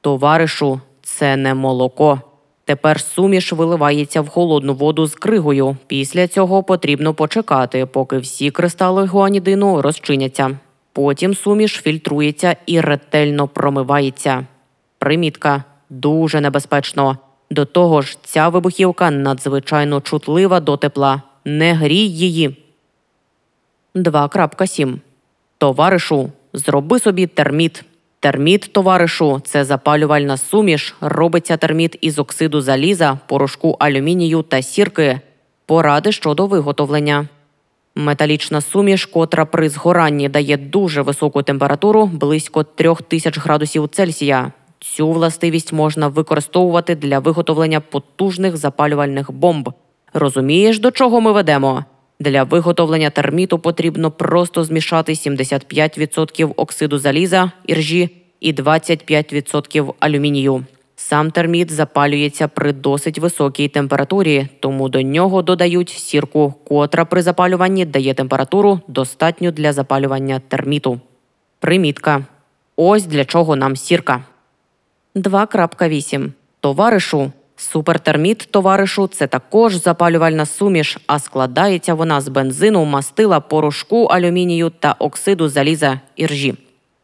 Товаришу, 0.01 0.81
це 1.03 1.37
не 1.37 1.55
молоко. 1.55 2.21
Тепер 2.65 3.01
суміш 3.01 3.53
виливається 3.53 4.21
в 4.21 4.29
холодну 4.29 4.75
воду 4.75 5.07
з 5.07 5.15
кригою. 5.15 5.77
Після 5.87 6.29
цього 6.29 6.63
потрібно 6.63 7.15
почекати, 7.15 7.87
поки 7.87 8.19
всі 8.19 8.51
кристали 8.51 9.07
гуанідину 9.07 9.83
розчиняться. 9.83 10.59
Потім 10.93 11.35
суміш 11.35 11.73
фільтрується 11.73 12.57
і 12.67 12.81
ретельно 12.81 13.49
промивається. 13.49 14.47
Примітка 14.99 15.65
дуже 15.91 16.41
небезпечно. 16.41 17.19
До 17.51 17.65
того 17.65 18.03
ж, 18.03 18.19
ця 18.25 18.49
вибухівка 18.49 19.11
надзвичайно 19.11 20.01
чутлива 20.01 20.61
до 20.61 20.77
тепла. 20.77 21.23
Не 21.45 21.75
грій 21.75 22.09
її. 22.09 22.57
2.7. 23.95 24.97
Товаришу, 25.59 26.31
зроби 26.53 26.99
собі 26.99 27.27
терміт. 27.27 27.85
Терміт, 28.21 28.73
товаришу, 28.73 29.41
це 29.45 29.65
запалювальна 29.65 30.37
суміш. 30.37 30.95
Робиться 31.01 31.57
терміт 31.57 31.99
із 32.01 32.19
оксиду 32.19 32.61
заліза, 32.61 33.19
порошку 33.27 33.77
алюмінію 33.81 34.43
та 34.43 34.63
сірки. 34.63 35.21
Поради 35.67 36.13
щодо 36.13 36.47
виготовлення. 36.47 37.29
Металічна 37.95 38.61
суміш, 38.61 39.07
котра 39.07 39.45
при 39.45 39.69
згоранні 39.69 40.29
дає 40.29 40.57
дуже 40.57 41.03
високу 41.03 41.43
температуру 41.43 42.07
близько 42.07 42.63
3000 42.63 43.41
градусів 43.41 43.89
Цельсія. 43.89 44.53
Цю 44.81 45.13
властивість 45.13 45.73
можна 45.73 46.09
використовувати 46.09 46.95
для 46.95 47.19
виготовлення 47.19 47.81
потужних 47.81 48.57
запалювальних 48.57 49.33
бомб. 49.33 49.71
Розумієш, 50.13 50.79
до 50.79 50.91
чого 50.91 51.21
ми 51.21 51.33
ведемо? 51.33 51.85
Для 52.21 52.43
виготовлення 52.43 53.11
терміту 53.11 53.59
потрібно 53.59 54.11
просто 54.11 54.65
змішати 54.65 55.13
75% 55.13 56.53
оксиду 56.57 56.99
заліза, 56.99 57.53
іржі 57.67 58.11
і 58.41 58.53
25% 58.53 59.95
алюмінію. 60.01 60.65
Сам 60.97 61.31
терміт 61.31 61.71
запалюється 61.71 62.49
при 62.49 62.73
досить 62.73 63.19
високій 63.19 63.69
температурі, 63.69 64.49
тому 64.61 64.89
до 64.89 65.03
нього 65.03 65.43
додають 65.43 65.89
сірку, 65.89 66.55
котра 66.69 67.05
при 67.05 67.23
запалюванні 67.23 67.85
дає 67.85 68.15
температуру 68.15 68.81
достатню 68.89 69.51
для 69.51 69.73
запалювання 69.73 70.41
терміту. 70.49 71.01
Примітка. 71.61 72.25
Ось 72.77 73.07
для 73.07 73.25
чого 73.25 73.57
нам 73.57 73.77
сірка. 73.77 74.25
2.8. 75.17 76.31
Товаришу. 76.61 77.33
Супертерміт, 77.61 78.49
товаришу, 78.51 79.07
це 79.07 79.27
також 79.27 79.75
запалювальна 79.75 80.47
суміш, 80.47 80.99
а 81.07 81.19
складається 81.19 81.95
вона 81.95 82.21
з 82.21 82.29
бензину, 82.29 82.85
мастила, 82.85 83.41
порошку, 83.41 84.05
алюмінію 84.05 84.71
та 84.71 84.95
оксиду 84.99 85.49
заліза 85.49 86.01
іржі. 86.17 86.55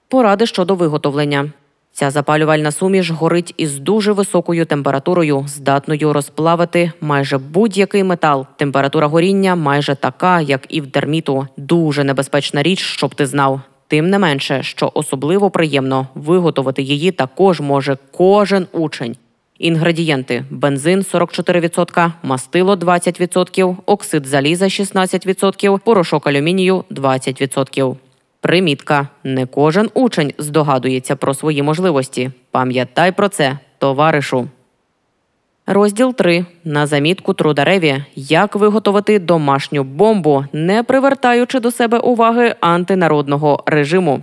Поради 0.09 0.47
щодо 0.47 0.75
виготовлення. 0.75 1.51
Ця 1.93 2.11
запалювальна 2.11 2.73
суміш 2.73 3.11
горить 3.11 3.55
із 3.57 3.79
дуже 3.79 4.13
високою 4.13 4.67
температурою, 4.67 5.45
здатною 5.49 6.13
розплавити 6.13 6.93
майже 7.01 7.39
будь-який 7.39 8.05
метал. 8.05 8.47
Температура 8.57 9.07
горіння 9.07 9.55
майже 9.55 9.95
така, 9.95 10.41
як 10.41 10.67
і 10.69 10.81
в 10.81 10.91
терміту. 10.91 11.47
Дуже 11.57 12.05
небезпечна 12.05 12.63
річ, 12.63 12.79
щоб 12.79 13.15
ти 13.15 13.27
знав. 13.27 13.61
Тим 13.89 14.11
не 14.11 14.19
менше, 14.19 14.63
що 14.63 14.91
особливо 14.95 15.51
приємно 15.51 16.07
виготовити 16.15 16.83
її 16.83 17.11
також 17.13 17.61
може 17.61 17.97
кожен 18.13 18.67
учень. 18.73 19.17
Інгредієнти: 19.59 20.45
бензин 20.51 21.01
44%, 21.01 22.13
мастило 22.23 22.75
20%, 22.77 23.77
оксид 23.87 24.27
заліза 24.27 24.65
16%, 24.65 25.79
порошок 25.79 26.27
алюмінію 26.27 26.85
20%. 26.91 27.97
Примітка: 28.41 29.09
не 29.25 29.47
кожен 29.47 29.91
учень 29.95 30.33
здогадується 30.39 31.17
про 31.17 31.35
свої 31.35 31.63
можливості. 31.63 32.31
Пам'ятай 32.51 33.13
про 33.13 33.29
це, 33.29 33.59
товаришу. 33.79 34.49
Розділ 35.67 36.15
3. 36.15 36.47
На 36.65 36.87
замітку 36.87 37.35
Трудареві. 37.35 38.05
Як 38.17 38.57
виготовити 38.57 39.19
домашню 39.19 39.85
бомбу, 39.85 40.45
не 40.53 40.83
привертаючи 40.83 41.61
до 41.61 41.71
себе 41.71 41.99
уваги 41.99 42.55
антинародного 42.61 43.63
режиму. 43.67 44.21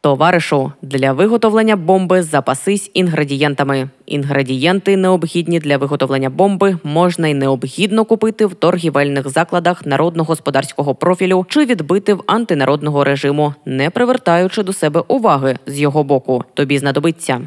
Товаришу, 0.00 0.72
для 0.82 1.12
виготовлення 1.12 1.76
бомби 1.76 2.22
запасись 2.22 2.90
інгредієнтами. 2.94 3.88
Інгредієнти, 4.06 4.96
необхідні 4.96 5.58
для 5.58 5.76
виготовлення 5.76 6.30
бомби, 6.30 6.78
можна 6.84 7.28
й 7.28 7.34
необхідно 7.34 8.04
купити 8.04 8.46
в 8.46 8.54
торгівельних 8.54 9.28
закладах 9.28 9.86
народно-господарського 9.86 10.94
профілю 10.94 11.46
чи 11.48 11.64
відбити 11.64 12.14
в 12.14 12.22
антинародного 12.26 13.04
режиму, 13.04 13.54
не 13.64 13.90
привертаючи 13.90 14.62
до 14.62 14.72
себе 14.72 15.02
уваги 15.08 15.58
з 15.66 15.80
його 15.80 16.04
боку. 16.04 16.44
Тобі 16.54 16.78
знадобиться 16.78 17.40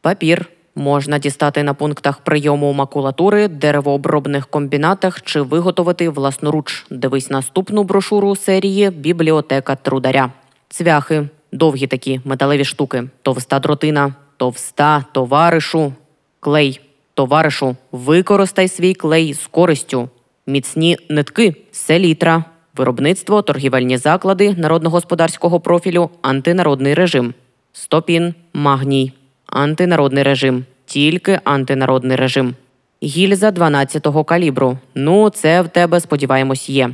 папір. 0.00 0.46
Можна 0.74 1.18
дістати 1.18 1.62
на 1.62 1.74
пунктах 1.74 2.18
прийому 2.18 2.72
макулатури, 2.72 3.48
деревообробних 3.48 4.46
комбінатах 4.46 5.22
чи 5.22 5.40
виготовити 5.40 6.08
власноруч. 6.08 6.86
Дивись 6.90 7.30
наступну 7.30 7.84
брошуру 7.84 8.36
серії 8.36 8.90
Бібліотека 8.90 9.76
трударя. 9.76 10.30
Цвяхи. 10.68 11.28
Довгі 11.52 11.86
такі 11.86 12.20
металеві 12.24 12.64
штуки, 12.64 13.04
товста 13.22 13.58
дротина, 13.58 14.14
товста 14.36 15.04
товаришу, 15.12 15.92
клей, 16.40 16.80
товаришу, 17.14 17.76
використай 17.92 18.68
свій 18.68 18.94
клей 18.94 19.34
з 19.34 19.46
користю, 19.46 20.08
міцні 20.46 20.98
нитки, 21.08 21.54
селітра, 21.72 22.44
виробництво, 22.76 23.42
торгівельні 23.42 23.96
заклади 23.96 24.54
народно-господарського 24.58 25.60
профілю, 25.60 26.10
антинародний 26.22 26.94
режим, 26.94 27.34
стопін, 27.72 28.34
магній, 28.54 29.12
антинародний 29.50 30.22
режим, 30.22 30.64
тільки 30.86 31.40
антинародний 31.44 32.16
режим. 32.16 32.54
Гільза 33.02 33.50
12-го 33.50 34.24
калібру. 34.24 34.78
Ну, 34.94 35.30
це 35.30 35.62
в 35.62 35.68
тебе, 35.68 36.00
сподіваємось, 36.00 36.70
є. 36.70 36.90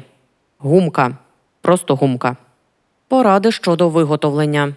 Гумка. 0.58 1.16
Просто 1.60 1.94
гумка. 1.94 2.36
Поради 3.08 3.52
щодо 3.52 3.88
виготовлення. 3.88 4.74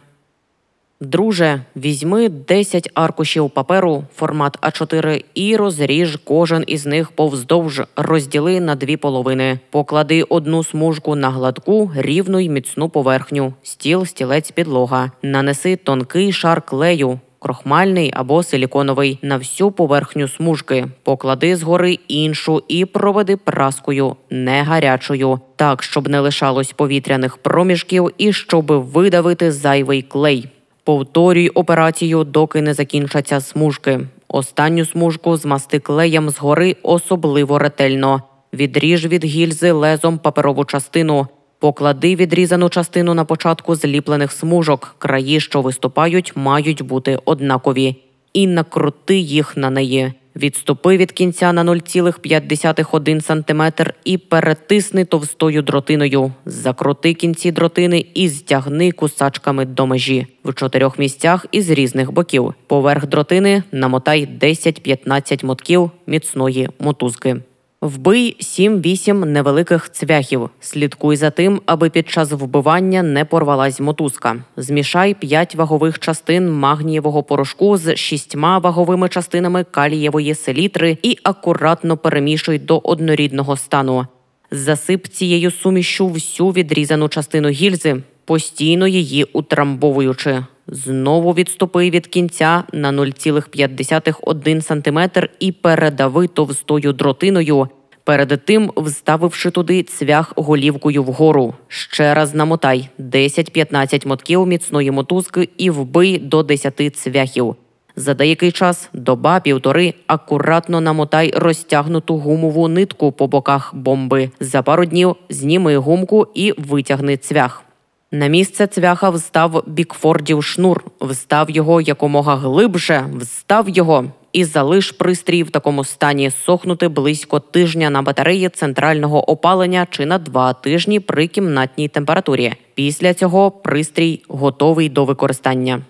Друже, 1.02 1.62
візьми 1.76 2.30
10 2.30 2.90
аркушів 2.94 3.50
паперу, 3.50 4.04
формат 4.16 4.60
А4, 4.62 5.24
і 5.34 5.56
розріж 5.56 6.20
кожен 6.24 6.64
із 6.68 6.86
них 6.86 7.12
повздовж, 7.12 7.82
розділи 7.96 8.60
на 8.60 8.76
дві 8.76 8.98
половини. 8.98 9.60
Поклади 9.70 10.24
одну 10.24 10.64
смужку 10.64 11.16
на 11.16 11.30
гладку, 11.30 11.92
рівну 11.96 12.40
й 12.40 12.50
міцну 12.50 12.90
поверхню, 12.90 13.54
стіл, 13.64 14.06
стілець, 14.06 14.52
підлога. 14.52 15.12
Нанеси 15.24 15.76
тонкий 15.76 16.32
шар 16.32 16.62
клею, 16.62 17.20
крохмальний 17.40 18.12
або 18.16 18.44
силіконовий, 18.44 19.20
на 19.22 19.38
всю 19.38 19.72
поверхню 19.72 20.28
смужки. 20.28 20.88
Поклади 21.04 21.56
згори 21.56 22.00
іншу 22.08 22.64
і 22.68 22.86
проведи 22.86 23.38
праскою, 23.38 24.16
не 24.30 24.64
гарячою, 24.64 25.40
так, 25.56 25.84
щоб 25.84 26.08
не 26.08 26.20
лишалось 26.20 26.72
повітряних 26.72 27.38
проміжків 27.38 28.12
і 28.18 28.34
щоб 28.34 28.72
видавити 28.72 29.52
зайвий 29.52 30.02
клей. 30.02 30.48
Повторюй 30.84 31.50
операцію, 31.50 32.24
доки 32.24 32.62
не 32.62 32.74
закінчаться 32.74 33.42
смужки. 33.42 34.00
Останню 34.28 34.86
смужку 34.86 35.38
змасти 35.38 35.80
клеєм 35.80 36.30
згори 36.30 36.76
особливо 36.84 37.60
ретельно. 37.60 38.24
Відріж 38.54 39.06
від 39.06 39.26
гільзи 39.26 39.72
лезом 39.72 40.18
паперову 40.18 40.66
частину. 40.66 41.28
Поклади 41.60 42.16
відрізану 42.16 42.70
частину 42.70 43.14
на 43.14 43.26
початку 43.26 43.76
зліплених 43.76 44.32
смужок. 44.32 44.96
Краї, 44.98 45.40
що 45.40 45.62
виступають, 45.62 46.32
мають 46.36 46.82
бути 46.82 47.20
однакові. 47.26 47.96
І 48.34 48.48
накрути 48.48 49.18
їх 49.18 49.58
на 49.58 49.70
неї. 49.70 50.14
Відступи 50.36 50.98
від 50.98 51.12
кінця 51.12 51.54
на 51.54 51.64
0,5 51.64 53.22
см 53.22 53.90
і 54.04 54.18
перетисни 54.18 55.06
товстою 55.06 55.62
дротиною. 55.62 56.32
Закрути 56.46 57.14
кінці 57.14 57.52
дротини 57.52 58.06
і 58.14 58.30
стягни 58.30 58.92
кусачками 58.92 59.66
до 59.66 59.88
межі 59.88 60.28
в 60.46 60.54
чотирьох 60.54 61.00
місцях 61.00 61.46
із 61.52 61.70
різних 61.70 62.12
боків. 62.12 62.54
Поверх 62.68 63.08
дротини 63.08 63.64
намотай 63.72 64.30
10-15 64.42 65.46
мотків 65.46 65.92
міцної 66.08 66.70
мотузки. 66.80 67.38
Вбий 67.82 68.38
7-8 68.40 69.26
невеликих 69.26 69.92
цвяхів. 69.92 70.50
Слідкуй 70.60 71.16
за 71.16 71.30
тим, 71.30 71.62
аби 71.66 71.90
під 71.90 72.10
час 72.10 72.32
вбивання 72.32 73.04
не 73.04 73.26
порвалась 73.26 73.80
мотузка. 73.80 74.36
Змішай 74.58 75.14
5 75.14 75.56
вагових 75.56 76.00
частин 76.00 76.52
магнієвого 76.52 77.24
порошку 77.24 77.78
з 77.78 77.96
6 77.96 78.36
ваговими 78.36 79.10
частинами 79.10 79.64
калієвої 79.64 80.36
селітри 80.36 80.98
і 81.04 81.18
акуратно 81.24 81.98
перемішуй 81.98 82.60
до 82.60 82.82
однорідного 82.84 83.58
стану. 83.58 84.08
Засип 84.52 85.08
цією 85.08 85.52
сумішю 85.52 86.08
всю 86.08 86.50
відрізану 86.50 87.10
частину 87.10 87.50
гільзи, 87.50 88.04
постійно 88.26 88.88
її 88.88 89.24
утрамбовуючи. 89.24 90.44
Знову 90.68 91.34
відступи 91.34 91.90
від 91.90 92.08
кінця 92.08 92.64
на 92.74 92.92
0,5 92.92 94.62
см 94.62 95.00
і 95.40 95.52
передави 95.52 96.28
товстою 96.28 96.94
дротиною, 96.94 97.68
перед 98.10 98.46
тим 98.46 98.72
вставивши 98.78 99.52
туди 99.52 99.84
цвях 99.84 100.34
голівкою 100.36 101.04
вгору. 101.04 101.54
Ще 101.68 102.14
раз 102.14 102.34
намотай 102.34 102.90
10-15 103.00 104.08
мотків 104.08 104.48
міцної 104.48 104.92
мотузки 104.92 105.50
і 105.58 105.70
вбий 105.70 106.18
до 106.20 106.44
10 106.44 106.96
цвяхів. 106.96 107.56
За 107.96 108.14
деякий 108.14 108.52
час, 108.52 108.90
доба 108.94 109.40
півтори, 109.40 109.94
акуратно 110.08 110.82
намотай 110.82 111.34
розтягнуту 111.36 112.18
гумову 112.18 112.68
нитку 112.68 113.12
по 113.12 113.28
боках 113.28 113.76
бомби. 113.76 114.30
За 114.40 114.62
пару 114.62 114.86
днів 114.86 115.16
зніми 115.30 115.78
гумку 115.78 116.28
і 116.34 116.54
витягни 116.58 117.18
цвях. 117.18 117.64
На 118.12 118.28
місце 118.28 118.68
цвяха 118.68 119.10
встав 119.10 119.64
бікфордів 119.68 120.44
шнур, 120.44 120.84
встав 121.02 121.50
його 121.50 121.82
якомога 121.82 122.36
глибше, 122.36 123.06
встав 123.16 123.70
його 123.70 124.06
і 124.34 124.46
залиш 124.46 124.92
пристрій 124.92 125.44
в 125.44 125.50
такому 125.50 125.84
стані 125.84 126.32
сохнути 126.32 126.88
близько 126.88 127.40
тижня 127.40 127.90
на 127.90 128.02
батареї 128.02 128.50
центрального 128.50 129.32
опалення 129.32 129.88
чи 129.90 130.06
на 130.06 130.18
два 130.18 130.54
тижні 130.54 131.00
при 131.00 131.28
кімнатній 131.28 131.88
температурі. 131.88 132.54
Після 132.74 133.14
цього 133.14 133.52
пристрій 133.52 134.24
готовий 134.28 134.90
до 134.90 135.06
використання. 135.06 135.82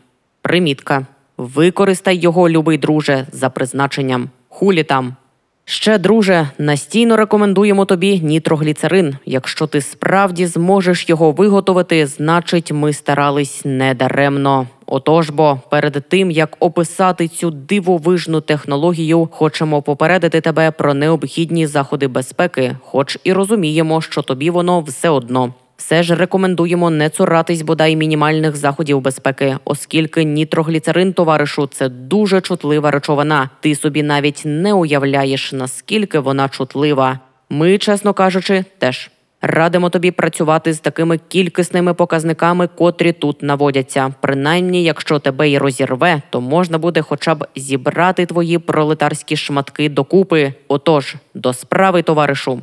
Примітка. 0.41 1.05
Використай 1.37 2.17
його, 2.17 2.49
любий 2.49 2.77
друже, 2.77 3.27
за 3.31 3.49
призначенням. 3.49 4.29
Хулі 4.49 4.83
там. 4.83 5.15
Ще, 5.71 5.97
друже, 5.97 6.49
настійно 6.57 7.17
рекомендуємо 7.17 7.85
тобі 7.85 8.19
нітрогліцерин. 8.19 9.15
Якщо 9.25 9.67
ти 9.67 9.81
справді 9.81 10.45
зможеш 10.45 11.09
його 11.09 11.31
виготовити, 11.31 12.07
значить 12.07 12.71
ми 12.71 12.93
старались 12.93 13.61
недаремно. 13.65 14.67
Отож 14.85 15.29
бо 15.29 15.59
перед 15.69 16.03
тим 16.09 16.31
як 16.31 16.57
описати 16.59 17.27
цю 17.27 17.51
дивовижну 17.51 18.41
технологію, 18.41 19.29
хочемо 19.31 19.81
попередити 19.81 20.41
тебе 20.41 20.71
про 20.71 20.93
необхідні 20.93 21.67
заходи 21.67 22.07
безпеки, 22.07 22.75
хоч 22.83 23.17
і 23.23 23.33
розуміємо, 23.33 24.01
що 24.01 24.21
тобі 24.21 24.49
воно 24.49 24.81
все 24.81 25.09
одно. 25.09 25.53
Все 25.79 26.03
ж 26.03 26.15
рекомендуємо 26.15 26.89
не 26.89 27.09
цуратись 27.09 27.61
бодай 27.61 27.95
мінімальних 27.95 28.55
заходів 28.55 29.01
безпеки, 29.01 29.57
оскільки 29.65 30.23
нітрогліцерин, 30.23 31.13
товаришу, 31.13 31.67
це 31.67 31.89
дуже 31.89 32.41
чутлива 32.41 32.91
речовина. 32.91 33.49
Ти 33.59 33.75
собі 33.75 34.03
навіть 34.03 34.41
не 34.45 34.73
уявляєш, 34.73 35.53
наскільки 35.53 36.19
вона 36.19 36.49
чутлива. 36.49 37.19
Ми, 37.49 37.77
чесно 37.77 38.13
кажучи, 38.13 38.65
теж. 38.77 39.09
Радимо 39.41 39.89
тобі 39.89 40.11
працювати 40.11 40.73
з 40.73 40.79
такими 40.79 41.17
кількісними 41.27 41.93
показниками, 41.93 42.67
котрі 42.67 43.11
тут 43.11 43.43
наводяться. 43.43 44.13
Принаймні, 44.21 44.83
якщо 44.83 45.19
тебе 45.19 45.49
й 45.49 45.57
розірве, 45.57 46.21
то 46.29 46.41
можна 46.41 46.77
буде 46.77 47.01
хоча 47.01 47.35
б 47.35 47.47
зібрати 47.55 48.25
твої 48.25 48.57
пролетарські 48.57 49.37
шматки 49.37 49.89
докупи. 49.89 50.53
Отож, 50.67 51.15
до 51.33 51.53
справи, 51.53 52.01
товаришу. 52.01 52.61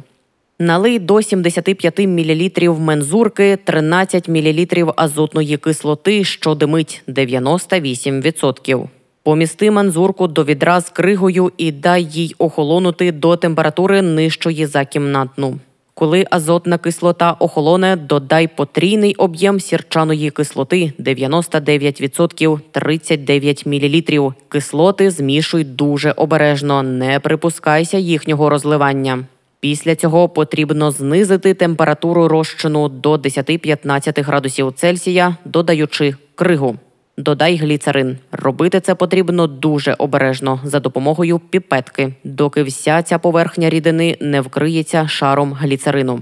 Налий 0.58 0.98
до 0.98 1.22
75 1.22 1.98
мл 1.98 2.78
мензурки, 2.78 3.58
13 3.64 4.28
мл 4.28 4.92
азотної 4.96 5.56
кислоти, 5.56 6.24
що 6.24 6.54
димить 6.54 7.02
98%. 7.08 8.88
Помісти 9.22 9.70
мензурку 9.70 10.26
до 10.26 10.44
відра 10.44 10.80
з 10.80 10.90
кригою 10.90 11.52
і 11.58 11.72
дай 11.72 12.04
їй 12.04 12.34
охолонути 12.38 13.12
до 13.12 13.36
температури 13.36 14.02
нижчої 14.02 14.66
за 14.66 14.84
кімнатну. 14.84 15.58
Коли 15.94 16.24
азотна 16.30 16.78
кислота 16.78 17.32
охолоне, 17.32 17.96
додай 17.96 18.48
потрійний 18.48 19.14
об'єм 19.14 19.60
сірчаної 19.60 20.30
кислоти 20.30 20.92
99% 20.98 22.60
39 22.70 23.66
мл. 23.66 24.32
Кислоти 24.48 25.10
змішуй 25.10 25.64
дуже 25.64 26.12
обережно, 26.12 26.82
не 26.82 27.20
припускайся 27.20 27.98
їхнього 27.98 28.50
розливання. 28.50 29.24
Після 29.60 29.96
цього 29.96 30.28
потрібно 30.28 30.90
знизити 30.90 31.54
температуру 31.54 32.28
розчину 32.28 32.88
до 32.88 33.14
10-15 33.14 34.24
градусів 34.24 34.72
Цельсія, 34.76 35.36
додаючи 35.44 36.14
кригу. 36.34 36.76
Додай 37.18 37.56
гліцерин. 37.56 38.18
Робити 38.32 38.80
це 38.80 38.94
потрібно 38.94 39.46
дуже 39.46 39.94
обережно 39.98 40.60
за 40.64 40.80
допомогою 40.80 41.38
піпетки, 41.38 42.14
доки 42.24 42.62
вся 42.62 43.02
ця 43.02 43.18
поверхня 43.18 43.70
рідини 43.70 44.16
не 44.20 44.40
вкриється 44.40 45.08
шаром 45.08 45.52
гліцерину. 45.52 46.20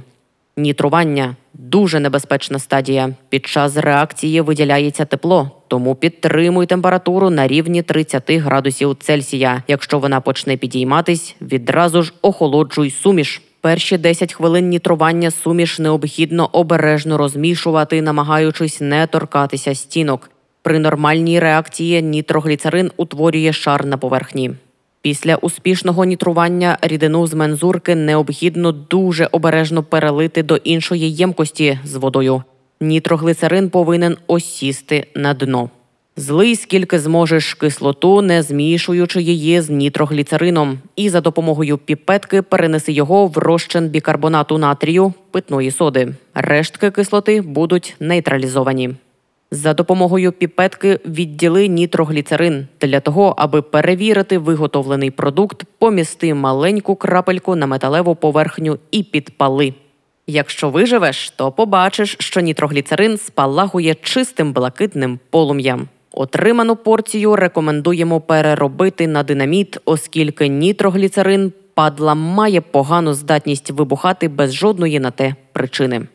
Нітрування 0.56 1.36
дуже 1.54 2.00
небезпечна 2.00 2.58
стадія. 2.58 3.14
Під 3.28 3.46
час 3.46 3.76
реакції 3.76 4.40
виділяється 4.40 5.04
тепло, 5.04 5.50
тому 5.68 5.94
підтримуй 5.94 6.66
температуру 6.66 7.30
на 7.30 7.46
рівні 7.46 7.82
30 7.82 8.30
градусів 8.30 8.96
Цельсія. 9.00 9.62
Якщо 9.68 9.98
вона 9.98 10.20
почне 10.20 10.56
підійматись, 10.56 11.36
відразу 11.40 12.02
ж 12.02 12.12
охолоджуй 12.22 12.90
суміш. 12.90 13.42
Перші 13.60 13.98
10 13.98 14.34
хвилин 14.34 14.68
нітрування 14.68 15.30
суміш 15.30 15.78
необхідно 15.78 16.48
обережно 16.52 17.18
розмішувати, 17.18 18.02
намагаючись 18.02 18.80
не 18.80 19.06
торкатися 19.06 19.74
стінок. 19.74 20.30
При 20.62 20.78
нормальній 20.78 21.40
реакції 21.40 22.02
нітрогліцерин 22.02 22.90
утворює 22.96 23.52
шар 23.52 23.86
на 23.86 23.96
поверхні. 23.96 24.50
Після 25.04 25.36
успішного 25.36 26.04
нітрування 26.04 26.78
рідину 26.82 27.26
з 27.26 27.34
мензурки 27.34 27.94
необхідно 27.94 28.72
дуже 28.72 29.28
обережно 29.32 29.82
перелити 29.82 30.42
до 30.42 30.56
іншої 30.56 31.12
ємкості 31.12 31.78
з 31.84 31.94
водою. 31.94 32.42
Нітроглицерин 32.80 33.70
повинен 33.70 34.16
осісти 34.26 35.06
на 35.14 35.34
дно. 35.34 35.70
Злий 36.16 36.56
скільки 36.56 36.98
зможеш 36.98 37.54
кислоту, 37.54 38.22
не 38.22 38.42
змішуючи 38.42 39.22
її 39.22 39.60
з 39.60 39.70
нітрогліцерином, 39.70 40.78
і 40.96 41.10
за 41.10 41.20
допомогою 41.20 41.78
піпетки 41.78 42.42
перенеси 42.42 42.92
його 42.92 43.26
в 43.26 43.38
розчин 43.38 43.88
бікарбонату 43.88 44.58
натрію 44.58 45.12
питної 45.30 45.70
соди. 45.70 46.14
Рештки 46.34 46.90
кислоти 46.90 47.40
будуть 47.40 47.96
нейтралізовані. 48.00 48.90
За 49.54 49.74
допомогою 49.74 50.32
піпетки 50.32 51.00
відділи 51.06 51.68
нітрогліцерин. 51.68 52.66
Для 52.80 53.00
того, 53.00 53.34
аби 53.38 53.62
перевірити 53.62 54.38
виготовлений 54.38 55.10
продукт, 55.10 55.64
помісти 55.78 56.34
маленьку 56.34 56.96
крапельку 56.96 57.56
на 57.56 57.66
металеву 57.66 58.14
поверхню 58.14 58.78
і 58.90 59.02
підпали. 59.02 59.74
Якщо 60.26 60.70
виживеш, 60.70 61.30
то 61.30 61.52
побачиш, 61.52 62.16
що 62.18 62.40
нітрогліцерин 62.40 63.18
спалахує 63.18 63.94
чистим 63.94 64.52
блакитним 64.52 65.18
полум'ям. 65.30 65.88
Отриману 66.12 66.76
порцію 66.76 67.36
рекомендуємо 67.36 68.20
переробити 68.20 69.06
на 69.06 69.22
динаміт, 69.22 69.78
оскільки 69.84 70.48
нітрогліцерин 70.48 71.52
падла 71.74 72.14
має 72.14 72.60
погану 72.60 73.14
здатність 73.14 73.70
вибухати 73.70 74.28
без 74.28 74.54
жодної 74.54 75.00
на 75.00 75.10
те 75.10 75.34
причини. 75.52 76.06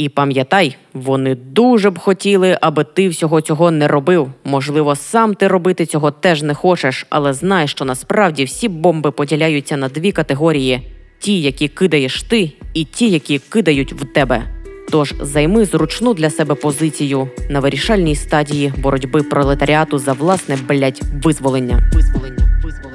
І 0.00 0.08
пам'ятай, 0.08 0.76
вони 0.94 1.34
дуже 1.34 1.90
б 1.90 1.98
хотіли, 1.98 2.58
аби 2.60 2.84
ти 2.84 3.08
всього 3.08 3.40
цього 3.40 3.70
не 3.70 3.88
робив. 3.88 4.32
Можливо, 4.44 4.96
сам 4.96 5.34
ти 5.34 5.48
робити 5.48 5.86
цього 5.86 6.10
теж 6.10 6.42
не 6.42 6.54
хочеш, 6.54 7.06
але 7.10 7.32
знай, 7.32 7.68
що 7.68 7.84
насправді 7.84 8.44
всі 8.44 8.68
бомби 8.68 9.10
поділяються 9.10 9.76
на 9.76 9.88
дві 9.88 10.12
категорії: 10.12 10.92
ті, 11.18 11.40
які 11.40 11.68
кидаєш 11.68 12.22
ти, 12.22 12.52
і 12.74 12.84
ті, 12.84 13.10
які 13.10 13.38
кидають 13.38 13.92
в 13.92 14.04
тебе. 14.04 14.42
Тож 14.90 15.14
займи 15.20 15.64
зручну 15.64 16.14
для 16.14 16.30
себе 16.30 16.54
позицію 16.54 17.28
на 17.50 17.60
вирішальній 17.60 18.16
стадії 18.16 18.72
боротьби 18.78 19.22
пролетаріату 19.22 19.98
за 19.98 20.12
власне 20.12 20.58
блять 20.68 21.02
визволення. 21.24 21.90
Визволення, 21.94 22.60
визволення. 22.64 22.89